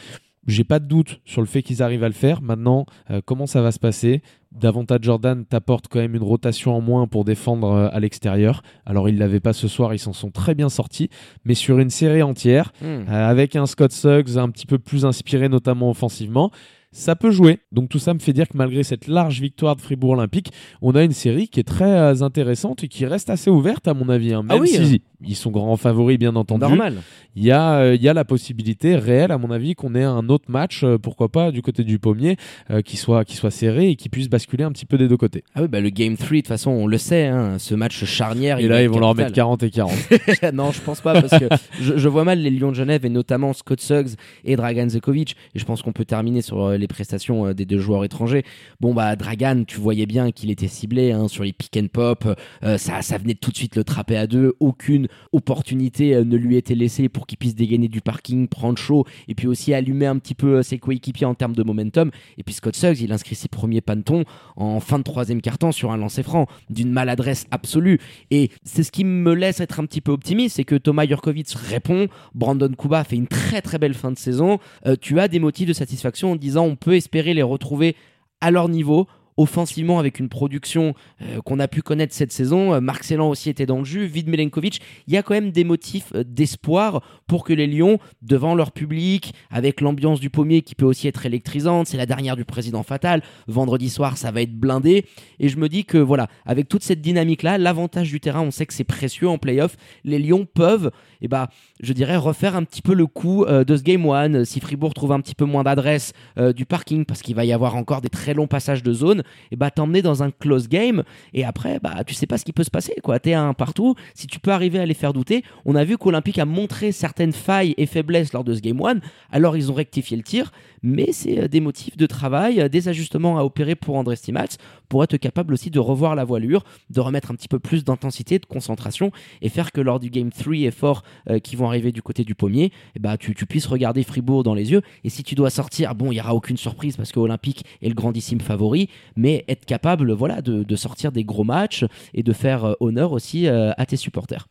J'ai 0.47 0.63
pas 0.63 0.79
de 0.79 0.85
doute 0.85 1.21
sur 1.25 1.41
le 1.41 1.47
fait 1.47 1.63
qu'ils 1.63 1.81
arrivent 1.81 2.03
à 2.03 2.07
le 2.07 2.13
faire. 2.13 2.41
Maintenant, 2.41 2.85
euh, 3.09 3.21
comment 3.25 3.47
ça 3.47 3.61
va 3.61 3.71
se 3.71 3.79
passer? 3.79 4.21
Davantage 4.51 4.99
Jordan 5.01 5.43
t'apporte 5.45 5.87
quand 5.89 5.99
même 5.99 6.15
une 6.15 6.23
rotation 6.23 6.75
en 6.75 6.81
moins 6.81 7.07
pour 7.07 7.25
défendre 7.25 7.71
euh, 7.71 7.89
à 7.91 7.99
l'extérieur. 7.99 8.61
Alors 8.85 9.09
ils 9.09 9.17
l'avaient 9.17 9.39
pas 9.39 9.53
ce 9.53 9.67
soir, 9.67 9.93
ils 9.93 9.99
s'en 9.99 10.13
sont 10.13 10.31
très 10.31 10.55
bien 10.55 10.69
sortis. 10.69 11.09
Mais 11.45 11.55
sur 11.55 11.79
une 11.79 11.89
série 11.89 12.21
entière, 12.23 12.71
Hmm. 12.81 12.85
euh, 12.85 13.29
avec 13.29 13.55
un 13.55 13.65
Scott 13.65 13.91
Suggs 13.91 14.37
un 14.37 14.49
petit 14.49 14.65
peu 14.65 14.77
plus 14.79 15.05
inspiré, 15.05 15.49
notamment 15.49 15.89
offensivement, 15.89 16.51
ça 16.95 17.15
peut 17.15 17.29
jouer. 17.31 17.59
Donc 17.73 17.89
tout 17.89 17.99
ça 17.99 18.13
me 18.13 18.19
fait 18.19 18.31
dire 18.33 18.47
que 18.47 18.57
malgré 18.57 18.83
cette 18.83 19.07
large 19.07 19.41
victoire 19.41 19.75
de 19.75 19.81
Fribourg 19.81 20.11
Olympique, 20.11 20.51
on 20.81 20.95
a 20.95 21.03
une 21.03 21.11
série 21.11 21.49
qui 21.49 21.59
est 21.59 21.63
très 21.63 21.83
euh, 21.91 22.21
intéressante 22.21 22.83
et 22.83 22.87
qui 22.87 23.05
reste 23.05 23.29
assez 23.29 23.49
ouverte 23.49 23.87
à 23.87 23.93
mon 23.93 24.07
avis. 24.09 24.33
hein. 24.33 24.43
Ah 24.49 24.53
Même 24.53 24.61
oui, 24.61 24.69
si 24.69 24.95
hein. 24.95 25.17
ils 25.27 25.35
sont 25.35 25.51
grands 25.51 25.75
favoris 25.75 26.17
bien 26.17 26.35
entendu. 26.37 26.61
Normal. 26.61 26.95
Il 27.35 27.43
y, 27.43 27.51
a, 27.51 27.79
euh, 27.79 27.95
il 27.95 28.01
y 28.01 28.07
a 28.07 28.13
la 28.13 28.23
possibilité 28.23 28.95
réelle, 28.95 29.31
à 29.33 29.37
mon 29.37 29.51
avis, 29.51 29.75
qu'on 29.75 29.93
ait 29.93 30.03
un 30.05 30.29
autre 30.29 30.45
match, 30.49 30.85
euh, 30.85 30.97
pourquoi 30.97 31.27
pas, 31.27 31.51
du 31.51 31.61
côté 31.61 31.83
du 31.83 31.99
pommier, 31.99 32.37
euh, 32.71 32.81
qui, 32.81 32.95
soit, 32.95 33.25
qui 33.25 33.35
soit 33.35 33.51
serré 33.51 33.89
et 33.89 33.95
qui 33.97 34.07
puisse 34.07 34.29
basculer 34.29 34.63
un 34.63 34.71
petit 34.71 34.85
peu 34.85 34.97
des 34.97 35.09
deux 35.09 35.17
côtés. 35.17 35.43
Ah 35.53 35.61
oui, 35.63 35.67
bah 35.67 35.81
le 35.81 35.89
Game 35.89 36.15
3, 36.15 36.29
de 36.29 36.35
toute 36.37 36.47
façon, 36.47 36.71
on 36.71 36.87
le 36.87 36.97
sait, 36.97 37.25
hein, 37.25 37.57
ce 37.59 37.75
match 37.75 38.05
charnière. 38.05 38.59
Et 38.59 38.69
là, 38.69 38.81
ils 38.81 38.87
vont 38.87 38.99
leur 38.99 39.15
mettre 39.15 39.33
40 39.33 39.63
et 39.63 39.69
40. 39.69 39.93
non, 40.53 40.71
je 40.71 40.79
pense 40.79 41.01
pas 41.01 41.21
parce 41.21 41.37
que 41.37 41.49
je, 41.81 41.97
je 41.97 42.07
vois 42.07 42.23
mal 42.23 42.39
les 42.39 42.49
Lions 42.49 42.69
de 42.71 42.75
Genève 42.75 43.05
et 43.05 43.09
notamment 43.09 43.51
Scott 43.51 43.81
Suggs 43.81 44.11
et 44.45 44.55
Dragan 44.55 44.87
Zekovic. 44.87 45.35
Et 45.55 45.59
je 45.59 45.65
pense 45.65 45.81
qu'on 45.81 45.91
peut 45.91 46.05
terminer 46.05 46.41
sur 46.41 46.63
euh, 46.63 46.77
les 46.85 46.87
prestations 46.87 47.47
euh, 47.47 47.53
des 47.53 47.65
deux 47.65 47.79
joueurs 47.79 48.03
étrangers. 48.03 48.43
Bon, 48.79 48.93
bah, 48.93 49.15
Dragan, 49.15 49.63
tu 49.65 49.79
voyais 49.79 50.05
bien 50.05 50.31
qu'il 50.31 50.51
était 50.51 50.67
ciblé 50.67 51.11
hein, 51.11 51.27
sur 51.27 51.43
les 51.43 51.51
pick 51.51 51.75
and 51.77 51.87
pop. 51.91 52.27
Euh, 52.63 52.77
ça, 52.77 53.01
ça 53.01 53.17
venait 53.17 53.33
tout 53.33 53.51
de 53.51 53.57
suite 53.57 53.75
le 53.75 53.83
trapper 53.83 54.15
à 54.17 54.27
deux. 54.27 54.53
Aucune 54.59 55.07
opportunité 55.31 56.13
euh, 56.13 56.23
ne 56.23 56.37
lui 56.37 56.57
était 56.57 56.75
laissée 56.75 57.09
pour 57.09 57.25
qu'il 57.25 57.39
puisse 57.39 57.55
dégainer 57.55 57.87
du 57.87 58.01
parking, 58.01 58.47
prendre 58.47 58.77
chaud 58.77 59.05
et 59.27 59.33
puis 59.33 59.47
aussi 59.47 59.73
allumer 59.73 60.05
un 60.05 60.17
petit 60.19 60.35
peu 60.35 60.61
ses 60.61 60.77
coéquipiers 60.77 61.25
en 61.25 61.33
termes 61.33 61.55
de 61.55 61.63
momentum. 61.63 62.11
Et 62.37 62.43
puis 62.43 62.53
Scott 62.53 62.75
Suggs, 62.75 63.01
il 63.01 63.11
inscrit 63.11 63.35
ses 63.35 63.47
premiers 63.47 63.81
pantons 63.81 64.23
en 64.55 64.79
fin 64.79 64.99
de 64.99 65.03
troisième 65.03 65.41
quart-temps 65.41 65.71
sur 65.71 65.91
un 65.91 65.97
lancer 65.97 66.21
franc 66.21 66.47
d'une 66.69 66.91
maladresse 66.91 67.47
absolue. 67.49 67.99
Et 68.29 68.51
c'est 68.63 68.83
ce 68.83 68.91
qui 68.91 69.03
me 69.03 69.33
laisse 69.33 69.59
être 69.59 69.79
un 69.79 69.85
petit 69.85 70.01
peu 70.01 70.11
optimiste, 70.11 70.57
c'est 70.57 70.63
que 70.63 70.75
Thomas 70.75 71.07
Jurkovic 71.07 71.51
répond, 71.53 72.07
Brandon 72.35 72.71
Kuba 72.77 73.03
fait 73.03 73.15
une 73.15 73.27
très 73.27 73.61
très 73.61 73.79
belle 73.79 73.95
fin 73.95 74.11
de 74.11 74.17
saison. 74.17 74.59
Tu 75.01 75.19
as 75.19 75.27
des 75.27 75.39
motifs 75.39 75.67
de 75.67 75.73
satisfaction 75.73 76.33
en 76.33 76.35
disant 76.35 76.74
on 76.75 76.77
peut 76.77 76.95
espérer 76.95 77.33
les 77.33 77.41
retrouver 77.41 77.95
à 78.41 78.51
leur 78.51 78.67
niveau. 78.67 79.07
Offensivement, 79.37 79.99
avec 79.99 80.19
une 80.19 80.29
production 80.29 80.93
euh, 81.21 81.41
qu'on 81.41 81.59
a 81.59 81.67
pu 81.67 81.81
connaître 81.81 82.13
cette 82.13 82.31
saison, 82.31 82.73
Euh, 82.73 82.79
Marc 82.79 83.03
Celan 83.03 83.29
aussi 83.29 83.49
était 83.49 83.65
dans 83.65 83.79
le 83.79 83.83
jus, 83.83 84.05
Vid 84.05 84.29
Milenkovic, 84.29 84.79
il 85.07 85.13
y 85.13 85.17
a 85.17 85.23
quand 85.23 85.33
même 85.33 85.51
des 85.51 85.65
motifs 85.65 86.13
euh, 86.15 86.23
d'espoir 86.25 87.01
pour 87.27 87.43
que 87.43 87.51
les 87.51 87.67
Lions, 87.67 87.99
devant 88.21 88.55
leur 88.55 88.71
public, 88.71 89.33
avec 89.51 89.81
l'ambiance 89.81 90.21
du 90.21 90.29
pommier 90.29 90.61
qui 90.61 90.73
peut 90.73 90.85
aussi 90.85 91.09
être 91.09 91.25
électrisante, 91.25 91.87
c'est 91.87 91.97
la 91.97 92.05
dernière 92.05 92.37
du 92.37 92.45
président 92.45 92.83
fatal, 92.83 93.23
vendredi 93.47 93.89
soir 93.89 94.17
ça 94.17 94.31
va 94.31 94.41
être 94.41 94.55
blindé, 94.55 95.05
et 95.39 95.49
je 95.49 95.57
me 95.57 95.67
dis 95.67 95.83
que 95.83 95.97
voilà, 95.97 96.27
avec 96.45 96.69
toute 96.69 96.83
cette 96.83 97.01
dynamique-là, 97.01 97.57
l'avantage 97.57 98.09
du 98.09 98.21
terrain, 98.21 98.41
on 98.41 98.51
sait 98.51 98.65
que 98.65 98.73
c'est 98.73 98.85
précieux 98.85 99.27
en 99.27 99.37
playoff, 99.37 99.75
les 100.05 100.19
Lions 100.19 100.45
peuvent, 100.45 100.91
eh 101.21 101.27
ben, 101.27 101.47
je 101.81 101.91
dirais, 101.91 102.15
refaire 102.15 102.55
un 102.55 102.63
petit 102.63 102.81
peu 102.81 102.93
le 102.93 103.05
coup 103.05 103.45
de 103.45 103.75
ce 103.75 103.83
Game 103.83 104.05
1, 104.05 104.45
si 104.45 104.61
Fribourg 104.61 104.93
trouve 104.93 105.11
un 105.11 105.19
petit 105.19 105.35
peu 105.35 105.45
moins 105.45 105.63
d'adresse 105.63 106.13
du 106.55 106.65
parking, 106.65 107.03
parce 107.05 107.21
qu'il 107.21 107.35
va 107.35 107.43
y 107.43 107.51
avoir 107.51 107.75
encore 107.75 108.01
des 108.01 108.09
très 108.09 108.33
longs 108.33 108.47
passages 108.47 108.83
de 108.83 108.93
zone, 108.93 109.23
et 109.51 109.55
bah 109.55 109.71
t'emmener 109.71 110.01
dans 110.01 110.23
un 110.23 110.31
close 110.31 110.67
game, 110.67 111.03
et 111.33 111.43
après, 111.43 111.79
bah 111.79 112.03
tu 112.05 112.13
sais 112.13 112.27
pas 112.27 112.37
ce 112.37 112.45
qui 112.45 112.53
peut 112.53 112.63
se 112.63 112.71
passer, 112.71 112.93
quoi, 113.03 113.19
t'es 113.19 113.33
à 113.33 113.43
un 113.43 113.53
partout, 113.53 113.95
si 114.13 114.27
tu 114.27 114.39
peux 114.39 114.51
arriver 114.51 114.79
à 114.79 114.85
les 114.85 114.93
faire 114.93 115.13
douter, 115.13 115.43
on 115.65 115.75
a 115.75 115.83
vu 115.83 115.97
qu'Olympique 115.97 116.39
a 116.39 116.45
montré 116.45 116.91
certaines 116.91 117.33
failles 117.33 117.73
et 117.77 117.85
faiblesses 117.85 118.33
lors 118.33 118.43
de 118.43 118.53
ce 118.53 118.61
Game 118.61 118.81
1, 118.81 118.99
alors 119.31 119.57
ils 119.57 119.71
ont 119.71 119.75
rectifié 119.75 120.17
le 120.17 120.23
tir, 120.23 120.51
mais 120.83 121.11
c'est 121.11 121.43
euh, 121.43 121.47
des 121.47 121.59
motifs 121.59 121.97
de 121.97 122.05
travail, 122.05 122.61
euh, 122.61 122.69
des 122.69 122.87
ajustements 122.87 123.37
à 123.37 123.43
opérer 123.43 123.75
pour 123.75 123.95
André 123.95 124.15
Stimats, 124.15 124.57
pour 124.89 125.03
être 125.03 125.17
capable 125.17 125.53
aussi 125.53 125.69
de 125.69 125.79
revoir 125.79 126.15
la 126.15 126.23
voilure, 126.23 126.63
de 126.89 126.99
remettre 126.99 127.31
un 127.31 127.35
petit 127.35 127.47
peu 127.47 127.59
plus 127.59 127.83
d'intensité, 127.83 128.39
de 128.39 128.45
concentration, 128.45 129.11
et 129.41 129.49
faire 129.49 129.71
que 129.71 129.81
lors 129.81 129.99
du 129.99 130.09
Game 130.09 130.31
3 130.31 130.55
et 130.55 130.71
4 130.71 131.03
euh, 131.29 131.39
qui 131.39 131.55
vont 131.55 131.67
arriver 131.67 131.91
du 131.91 132.01
côté 132.01 132.23
du 132.23 132.35
pommier, 132.35 132.71
eh 132.95 132.99
bah, 132.99 133.17
tu, 133.17 133.33
puisses 133.33 133.67
regarder 133.67 134.03
Fribourg 134.03 134.43
dans 134.43 134.53
les 134.53 134.71
yeux, 134.71 134.81
et 135.03 135.09
si 135.09 135.23
tu 135.23 135.35
dois 135.35 135.49
sortir, 135.49 135.95
bon, 135.95 136.11
il 136.11 136.15
n'y 136.15 136.21
aura 136.21 136.33
aucune 136.33 136.57
surprise 136.57 136.97
parce 136.97 137.11
que 137.11 137.19
Olympique 137.19 137.63
est 137.81 137.89
le 137.89 137.95
grandissime 137.95 138.41
favori, 138.41 138.89
mais 139.15 139.43
être 139.47 139.65
capable 139.65 140.11
voilà, 140.13 140.41
de, 140.41 140.75
sortir 140.75 141.11
des 141.11 141.23
gros 141.23 141.43
matchs 141.43 141.85
et 142.13 142.23
de 142.23 142.33
faire 142.33 142.65
euh, 142.65 142.73
honneur 142.79 143.11
aussi 143.11 143.47
euh, 143.47 143.71
à 143.77 143.85
tes 143.85 143.97
supporters. 143.97 144.47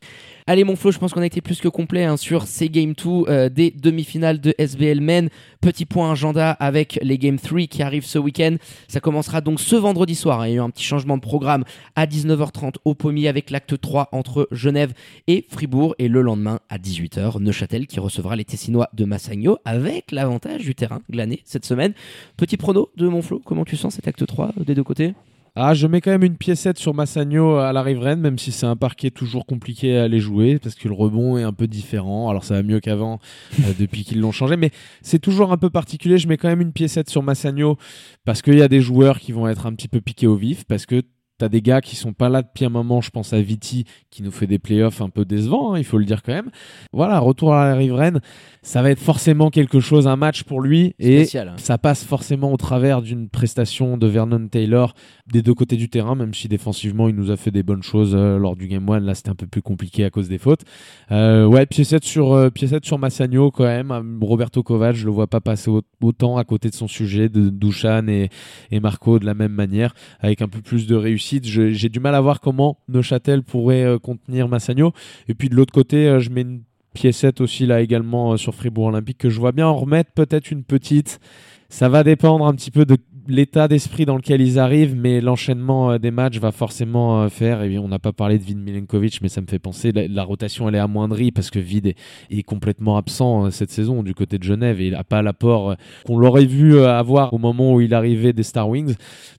Allez 0.47 0.65
mon 0.65 0.77
Flo, 0.77 0.91
je 0.91 0.99
pense 0.99 1.13
qu'on 1.13 1.23
a 1.23 1.27
été 1.27 1.41
plus 1.41 1.61
que 1.61 1.69
complet 1.69 2.05
hein, 2.05 2.17
sur 2.17 2.47
ces 2.47 2.69
Game 2.69 2.93
2 2.93 3.11
euh, 3.29 3.49
des 3.49 3.71
demi-finales 3.71 4.41
de 4.41 4.55
SBL 4.59 5.01
Men. 5.01 5.29
Petit 5.61 5.87
point 5.87 6.13
agenda 6.13 6.51
avec 6.51 6.99
les 7.03 7.19
Game 7.19 7.39
3 7.39 7.63
qui 7.63 7.83
arrivent 7.83 8.05
ce 8.05 8.19
week-end. 8.19 8.57
Ça 8.89 9.01
commencera 9.01 9.41
donc 9.41 9.61
ce 9.61 9.77
vendredi 9.77 10.15
soir. 10.15 10.24
Il 10.25 10.51
y 10.51 10.53
a 10.53 10.57
eu 10.57 10.61
un 10.61 10.71
petit 10.71 10.85
changement 10.85 11.17
de 11.17 11.23
programme 11.23 11.65
à 11.97 12.07
19h30 12.07 12.77
au 12.85 12.95
Pommier 12.95 13.29
avec 13.29 13.51
l'acte 13.51 13.79
3 13.79 14.09
entre 14.13 14.49
Genève 14.51 14.95
et 15.27 15.45
Fribourg. 15.51 15.95
Et 15.99 16.09
le 16.09 16.23
lendemain 16.23 16.61
à 16.71 16.79
18h, 16.79 17.41
Neuchâtel 17.41 17.87
qui 17.87 18.01
recevra 18.01 18.37
les 18.37 18.45
Tessinois 18.45 18.89
de 18.95 19.05
Massagno 19.05 19.59
avec 19.65 20.13
l'avantage 20.13 20.63
du 20.63 20.75
terrain 20.75 21.03
glané 21.11 21.43
cette 21.45 21.67
semaine. 21.67 21.93
Petit 22.37 22.57
prono 22.57 22.91
de 22.97 23.07
mon 23.09 23.21
Flo, 23.21 23.41
comment 23.45 23.65
tu 23.65 23.77
sens 23.77 23.95
cet 23.95 24.09
acte 24.09 24.27
3 24.27 24.53
des 24.65 24.75
deux 24.75 24.85
côtés? 24.85 25.15
Ah, 25.57 25.73
je 25.73 25.87
mets 25.87 26.01
quand 26.01 26.11
même 26.11 26.25
une 26.25 26.37
piécette 26.37 26.79
sur 26.79 26.95
Massagno 26.95 27.59
à 27.59 27.73
la 27.73 27.81
riveraine, 27.83 28.19
même 28.19 28.39
si 28.39 28.51
c'est 28.51 28.67
un 28.67 28.75
parquet 28.75 29.13
toujours 29.13 29.47
compliqué 29.47 29.97
à 29.97 30.03
aller 30.03 30.19
jouer, 30.19 30.59
parce 30.59 30.75
que 30.75 30.89
le 30.89 30.95
rebond 30.95 31.39
est 31.39 31.45
un 31.45 31.53
peu 31.53 31.69
différent. 31.69 32.29
Alors 32.29 32.43
ça 32.43 32.55
va 32.55 32.65
mieux 32.65 32.81
qu'avant, 32.81 33.21
euh, 33.61 33.73
depuis 33.79 34.03
qu'ils 34.03 34.21
l'ont 34.21 34.33
changé, 34.33 34.57
mais 34.57 34.73
c'est 35.01 35.21
toujours 35.21 35.53
un 35.53 35.57
peu 35.57 35.71
particulier. 35.71 36.19
Je 36.19 36.27
mets 36.27 36.39
quand 36.39 36.49
même 36.49 36.61
une 36.61 36.73
piécette 36.73 37.09
sur 37.09 37.23
Massagno, 37.23 37.79
parce 38.25 38.43
qu'il 38.43 38.59
y 38.59 38.63
a 38.63 38.69
des 38.69 38.81
joueurs 38.81 39.21
qui 39.21 39.31
vont 39.31 39.47
être 39.47 39.67
un 39.67 39.75
petit 39.75 39.87
peu 39.87 40.01
piqués 40.01 40.27
au 40.27 40.35
vif, 40.35 40.65
parce 40.65 40.87
que 40.87 41.03
T'as 41.37 41.49
des 41.49 41.63
gars 41.63 41.81
qui 41.81 41.97
sont 41.97 42.13
pas 42.13 42.29
là 42.29 42.43
depuis 42.43 42.65
un 42.65 42.69
moment, 42.69 43.01
je 43.01 43.11
pense 43.11 43.33
à 43.33 43.41
Viti 43.41 43.85
qui 44.09 44.23
nous 44.23 44.31
fait 44.31 44.47
des 44.47 44.61
playoffs 44.61 45.01
un 45.01 45.09
peu 45.09 45.25
décevants, 45.25 45.75
hein, 45.75 45.79
il 45.79 45.85
faut 45.85 45.99
le 45.99 46.05
dire 46.05 46.23
quand 46.23 46.33
même. 46.33 46.51
Voilà, 46.93 47.19
retour 47.19 47.55
à 47.55 47.67
la 47.67 47.75
riveraine, 47.75 48.21
ça 48.63 48.83
va 48.83 48.91
être 48.93 49.01
forcément 49.01 49.51
quelque 49.51 49.81
chose, 49.81 50.07
un 50.07 50.15
match 50.15 50.45
pour 50.45 50.61
lui 50.61 50.95
et 51.01 51.23
hein. 51.55 51.57
ça 51.57 51.77
passe 51.77 52.05
forcément 52.05 52.53
au 52.53 52.57
travers 52.57 53.03
d'une 53.03 53.29
prestation 53.29 53.97
de 53.97 54.07
Vernon 54.07 54.47
Taylor 54.47 54.95
des 55.27 55.43
deux 55.43 55.55
côtés 55.55 55.75
du 55.75 55.89
terrain, 55.89 56.15
même 56.15 56.35
si 56.35 56.47
défensivement 56.47 57.09
il 57.09 57.17
nous 57.17 57.33
a 57.33 57.37
fait 57.37 57.51
des 57.51 57.65
bonnes 57.65 57.83
choses 57.83 58.15
euh, 58.15 58.39
lors 58.39 58.55
du 58.55 58.69
Game 58.69 58.89
1. 58.89 59.01
Là 59.01 59.17
c'était 59.17 59.31
un 59.31 59.35
peu 59.35 59.49
plus 59.49 59.63
compliqué 59.63 60.05
à 60.05 60.11
cause 60.11 60.29
des 60.29 60.39
fautes. 60.39 60.63
Euh, 61.11 61.47
ouais, 61.47 61.67
piécette 61.67 62.05
sur, 62.05 62.33
euh, 62.33 62.49
sur 62.85 62.99
Massagno 63.01 63.51
quand 63.51 63.65
même. 63.65 64.19
Roberto 64.23 64.63
Kovac, 64.63 64.95
je 64.95 65.05
le 65.07 65.11
vois 65.11 65.27
pas 65.27 65.41
passer 65.41 65.69
au- 65.69 65.83
autant 66.01 66.37
à 66.37 66.45
côté 66.45 66.71
de 66.71 66.75
son 66.77 66.87
sujet, 66.87 67.29
de 67.29 67.49
Douchan 67.51 68.07
et, 68.07 68.29
et 68.71 68.79
Marco 68.79 69.19
de 69.19 69.27
la 69.27 69.35
même 69.35 69.53
manière, 69.53 69.95
avec 70.21 70.41
un 70.41 70.49
peu 70.49 70.61
plus 70.61 70.87
de 70.87 70.95
réussite. 70.95 71.24
J'ai 71.43 71.89
du 71.89 72.01
mal 72.01 72.15
à 72.15 72.21
voir 72.21 72.41
comment 72.41 72.79
Neuchâtel 72.89 73.43
pourrait 73.43 73.85
euh, 73.85 73.99
contenir 73.99 74.49
Massagno. 74.49 74.93
Et 75.29 75.35
puis 75.35 75.49
de 75.49 75.55
l'autre 75.55 75.73
côté, 75.73 76.09
euh, 76.09 76.21
je 76.21 76.31
mets 76.31 76.43
une 76.43 76.63
piécette 76.93 77.41
aussi 77.41 77.67
là 77.67 77.81
également 77.81 78.33
euh, 78.33 78.37
sur 78.37 78.55
Fribourg 78.55 78.87
Olympique 78.87 79.19
que 79.19 79.31
je 79.31 79.41
vois 79.41 79.53
bien 79.53 79.67
en 79.67 79.77
remettre 79.77 80.13
peut-être 80.13 80.51
une 80.51 80.65
petite. 80.65 81.21
Ça 81.69 81.89
va 81.89 82.05
dépendre 82.05 82.47
un 82.47 82.55
petit 82.55 82.71
peu 82.71 82.85
de 82.85 82.97
l'état 83.29 83.69
d'esprit 83.69 84.05
dans 84.05 84.17
lequel 84.17 84.41
ils 84.41 84.59
arrivent, 84.59 84.95
mais 84.97 85.21
l'enchaînement 85.21 85.93
euh, 85.93 85.99
des 85.99 86.11
matchs 86.11 86.39
va 86.39 86.53
forcément 86.53 87.23
euh, 87.23 87.29
faire. 87.29 87.63
Et 87.63 87.79
on 87.79 87.89
n'a 87.89 87.99
pas 87.99 88.13
parlé 88.13 88.39
de 88.39 88.45
Vid 88.45 88.59
Milenkovic, 88.59 89.21
mais 89.23 89.29
ça 89.29 89.41
me 89.41 89.47
fait 89.47 89.59
penser 89.59 89.93
la, 89.93 90.25
rotation 90.25 90.69
elle 90.69 90.75
est 90.75 90.79
amoindrie 90.79 91.33
parce 91.33 91.51
que 91.51 91.59
Vid 91.59 91.95
est, 92.31 92.43
complètement 92.43 92.97
absent 92.97 93.47
euh, 93.47 93.51
cette 93.51 93.71
saison 93.71 94.03
du 94.03 94.15
côté 94.15 94.39
de 94.39 94.43
Genève 94.43 94.81
et 94.81 94.87
il 94.89 94.93
n'a 94.93 95.05
pas 95.05 95.23
l'apport 95.23 95.77
qu'on 96.07 96.19
l'aurait 96.19 96.45
vu 96.45 96.81
avoir 96.81 97.33
au 97.33 97.39
moment 97.39 97.75
où 97.75 97.81
il 97.81 97.95
arrivait 97.95 98.33
des 98.33 98.43
Star 98.43 98.69
Wings. 98.69 98.95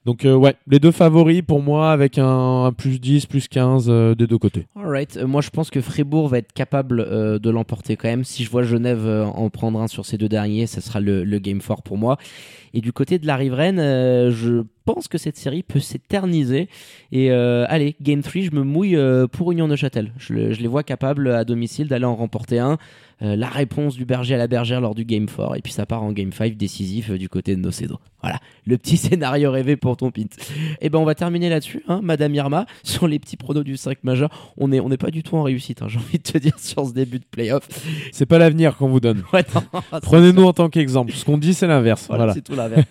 Donc 0.05 0.25
ouais, 0.25 0.55
les 0.67 0.79
deux 0.79 0.91
favoris 0.91 1.41
pour 1.41 1.61
moi 1.61 1.91
avec 1.91 2.17
un, 2.17 2.71
plus 2.75 2.99
10, 2.99 3.25
plus 3.25 3.47
15 3.47 3.85
euh, 3.87 4.15
des 4.15 4.27
deux 4.27 4.37
côtés. 4.37 4.67
Alright, 4.75 5.17
moi 5.23 5.41
je 5.41 5.49
pense 5.49 5.69
que 5.69 5.81
Fribourg 5.81 6.27
va 6.27 6.39
être 6.39 6.53
capable 6.53 7.39
de 7.39 7.49
l'emporter 7.49 7.95
quand 7.95 8.07
même. 8.07 8.23
Si 8.23 8.43
je 8.43 8.49
vois 8.49 8.63
Genève 8.63 9.07
en 9.07 9.49
prendre 9.49 9.79
un 9.79 9.87
sur 9.87 10.05
ces 10.05 10.17
deux 10.17 10.29
derniers, 10.29 10.67
ça 10.67 10.81
sera 10.81 10.99
le, 10.99 11.23
le 11.23 11.39
game 11.39 11.61
fort 11.61 11.83
pour 11.83 11.97
moi. 11.97 12.17
Et 12.75 12.81
du 12.81 12.91
côté 12.91 13.19
de 13.19 13.25
la 13.25 13.37
riveraine, 13.37 13.74
euh, 13.79 14.31
je 14.31 14.63
pense 14.85 15.07
que 15.07 15.17
cette 15.17 15.37
série 15.37 15.63
peut 15.63 15.79
s'éterniser. 15.79 16.69
Et 17.11 17.31
euh, 17.31 17.65
allez, 17.67 17.95
game 18.01 18.21
3, 18.21 18.43
je 18.43 18.51
me 18.51 18.63
mouille 18.63 18.95
euh, 18.95 19.27
pour 19.27 19.51
Union 19.51 19.67
de 19.67 19.75
Châtel. 19.75 20.11
Je, 20.17 20.33
le- 20.33 20.53
je 20.53 20.61
les 20.61 20.67
vois 20.67 20.83
capables 20.83 21.29
à 21.31 21.43
domicile 21.43 21.87
d'aller 21.87 22.05
en 22.05 22.15
remporter 22.15 22.59
un. 22.59 22.77
Euh, 23.21 23.37
la 23.37 23.47
réponse 23.47 23.95
du 23.95 24.03
berger 24.03 24.35
à 24.35 24.37
la 24.37 24.47
bergère 24.47 24.81
lors 24.81 24.93
du 24.93 25.05
game 25.05 25.25
4. 25.25 25.55
Et 25.55 25.61
puis 25.61 25.71
ça 25.71 25.85
part 25.85 26.03
en 26.03 26.11
game 26.11 26.33
5 26.33 26.57
décisif 26.57 27.11
euh, 27.11 27.17
du 27.17 27.29
côté 27.29 27.55
de 27.55 27.61
Nocedo. 27.61 27.97
Voilà, 28.21 28.39
le 28.65 28.77
petit 28.77 28.97
scénario 28.97 29.51
rêvé 29.51 29.77
pour 29.77 29.95
ton 29.95 30.11
pint. 30.11 30.23
Et 30.81 30.89
ben 30.89 30.99
on 30.99 31.05
va 31.05 31.15
terminer 31.15 31.47
là-dessus, 31.49 31.81
hein, 31.87 32.01
Madame 32.03 32.35
Irma, 32.35 32.65
sur 32.83 33.07
les 33.07 33.17
petits 33.19 33.37
pronos 33.37 33.63
du 33.63 33.77
5 33.77 34.03
majeur. 34.03 34.53
On 34.57 34.67
n'est 34.67 34.81
on 34.81 34.91
est 34.91 34.97
pas 34.97 35.11
du 35.11 35.23
tout 35.23 35.37
en 35.37 35.43
réussite, 35.43 35.81
hein, 35.81 35.85
j'ai 35.87 35.97
envie 35.99 36.17
de 36.17 36.23
te 36.23 36.37
dire, 36.37 36.53
sur 36.59 36.85
ce 36.85 36.91
début 36.93 37.19
de 37.19 37.25
playoff. 37.31 37.67
C'est 38.11 38.25
pas 38.25 38.37
l'avenir 38.37 38.75
qu'on 38.75 38.89
vous 38.89 38.99
donne. 38.99 39.23
Ouais, 39.31 39.45
Prenez-nous 40.01 40.43
en 40.43 40.51
tant 40.53 40.67
qu'exemple. 40.69 41.13
Ce 41.13 41.23
qu'on 41.23 41.37
dit, 41.37 41.53
c'est 41.53 41.67
l'inverse. 41.67 42.07
Voilà, 42.07 42.25
Voilà. 42.25 42.33
c'est 42.33 42.41
tout 42.41 42.55
l'inverse. 42.55 42.85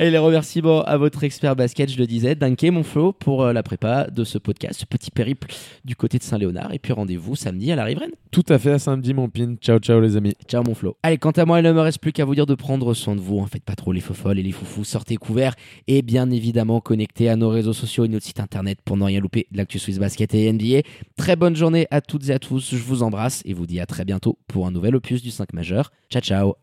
Et 0.00 0.10
les 0.10 0.18
remerciements 0.18 0.82
à 0.82 0.96
votre 0.96 1.22
expert 1.30 1.54
basket, 1.54 1.88
je 1.88 1.96
le 1.96 2.08
disais, 2.08 2.34
Dunké, 2.34 2.72
mon 2.72 2.82
Flo, 2.82 3.12
pour 3.12 3.44
euh, 3.44 3.52
la 3.52 3.62
prépa 3.62 4.08
de 4.10 4.24
ce 4.24 4.36
podcast, 4.36 4.80
ce 4.80 4.84
petit 4.84 5.12
périple 5.12 5.46
du 5.84 5.94
côté 5.94 6.18
de 6.18 6.24
Saint-Léonard. 6.24 6.74
Et 6.74 6.80
puis 6.80 6.92
rendez-vous 6.92 7.36
samedi 7.36 7.70
à 7.70 7.76
la 7.76 7.84
Riveraine. 7.84 8.10
Tout 8.32 8.42
à 8.48 8.58
fait 8.58 8.72
à 8.72 8.80
samedi, 8.80 9.14
mon 9.14 9.28
pin. 9.28 9.54
Ciao, 9.60 9.78
ciao, 9.78 10.00
les 10.00 10.16
amis. 10.16 10.34
Ciao 10.48 10.64
mon 10.64 10.74
Flo. 10.74 10.96
Allez, 11.04 11.18
quant 11.18 11.30
à 11.30 11.44
moi, 11.44 11.60
il 11.60 11.62
ne 11.62 11.70
me 11.70 11.80
reste 11.80 12.00
plus 12.00 12.10
qu'à 12.10 12.24
vous 12.24 12.34
dire 12.34 12.46
de 12.46 12.56
prendre 12.56 12.92
soin 12.94 13.14
de 13.14 13.20
vous. 13.20 13.38
En 13.38 13.46
faites 13.46 13.62
pas 13.62 13.76
trop 13.76 13.92
les 13.92 14.00
folles 14.00 14.40
et 14.40 14.42
les 14.42 14.50
foufous. 14.50 14.82
Sortez 14.82 15.14
couverts 15.18 15.54
et 15.86 16.02
bien 16.02 16.28
évidemment 16.32 16.80
connectés 16.80 17.28
à 17.28 17.36
nos 17.36 17.48
réseaux 17.48 17.74
sociaux 17.74 18.04
et 18.04 18.08
notre 18.08 18.26
site 18.26 18.40
internet 18.40 18.80
pour 18.84 18.96
ne 18.96 19.04
rien 19.04 19.20
louper 19.20 19.46
de 19.52 19.56
l'actu 19.56 19.78
Swiss 19.78 20.00
Basket 20.00 20.34
et 20.34 20.52
NBA. 20.52 20.80
Très 21.16 21.36
bonne 21.36 21.54
journée 21.54 21.86
à 21.92 22.00
toutes 22.00 22.28
et 22.28 22.32
à 22.32 22.40
tous. 22.40 22.74
Je 22.74 22.82
vous 22.82 23.04
embrasse 23.04 23.42
et 23.44 23.54
vous 23.54 23.68
dis 23.68 23.78
à 23.78 23.86
très 23.86 24.04
bientôt 24.04 24.36
pour 24.48 24.66
un 24.66 24.72
nouvel 24.72 24.96
opus 24.96 25.22
du 25.22 25.30
5 25.30 25.52
majeur. 25.52 25.92
Ciao, 26.10 26.22
ciao. 26.22 26.54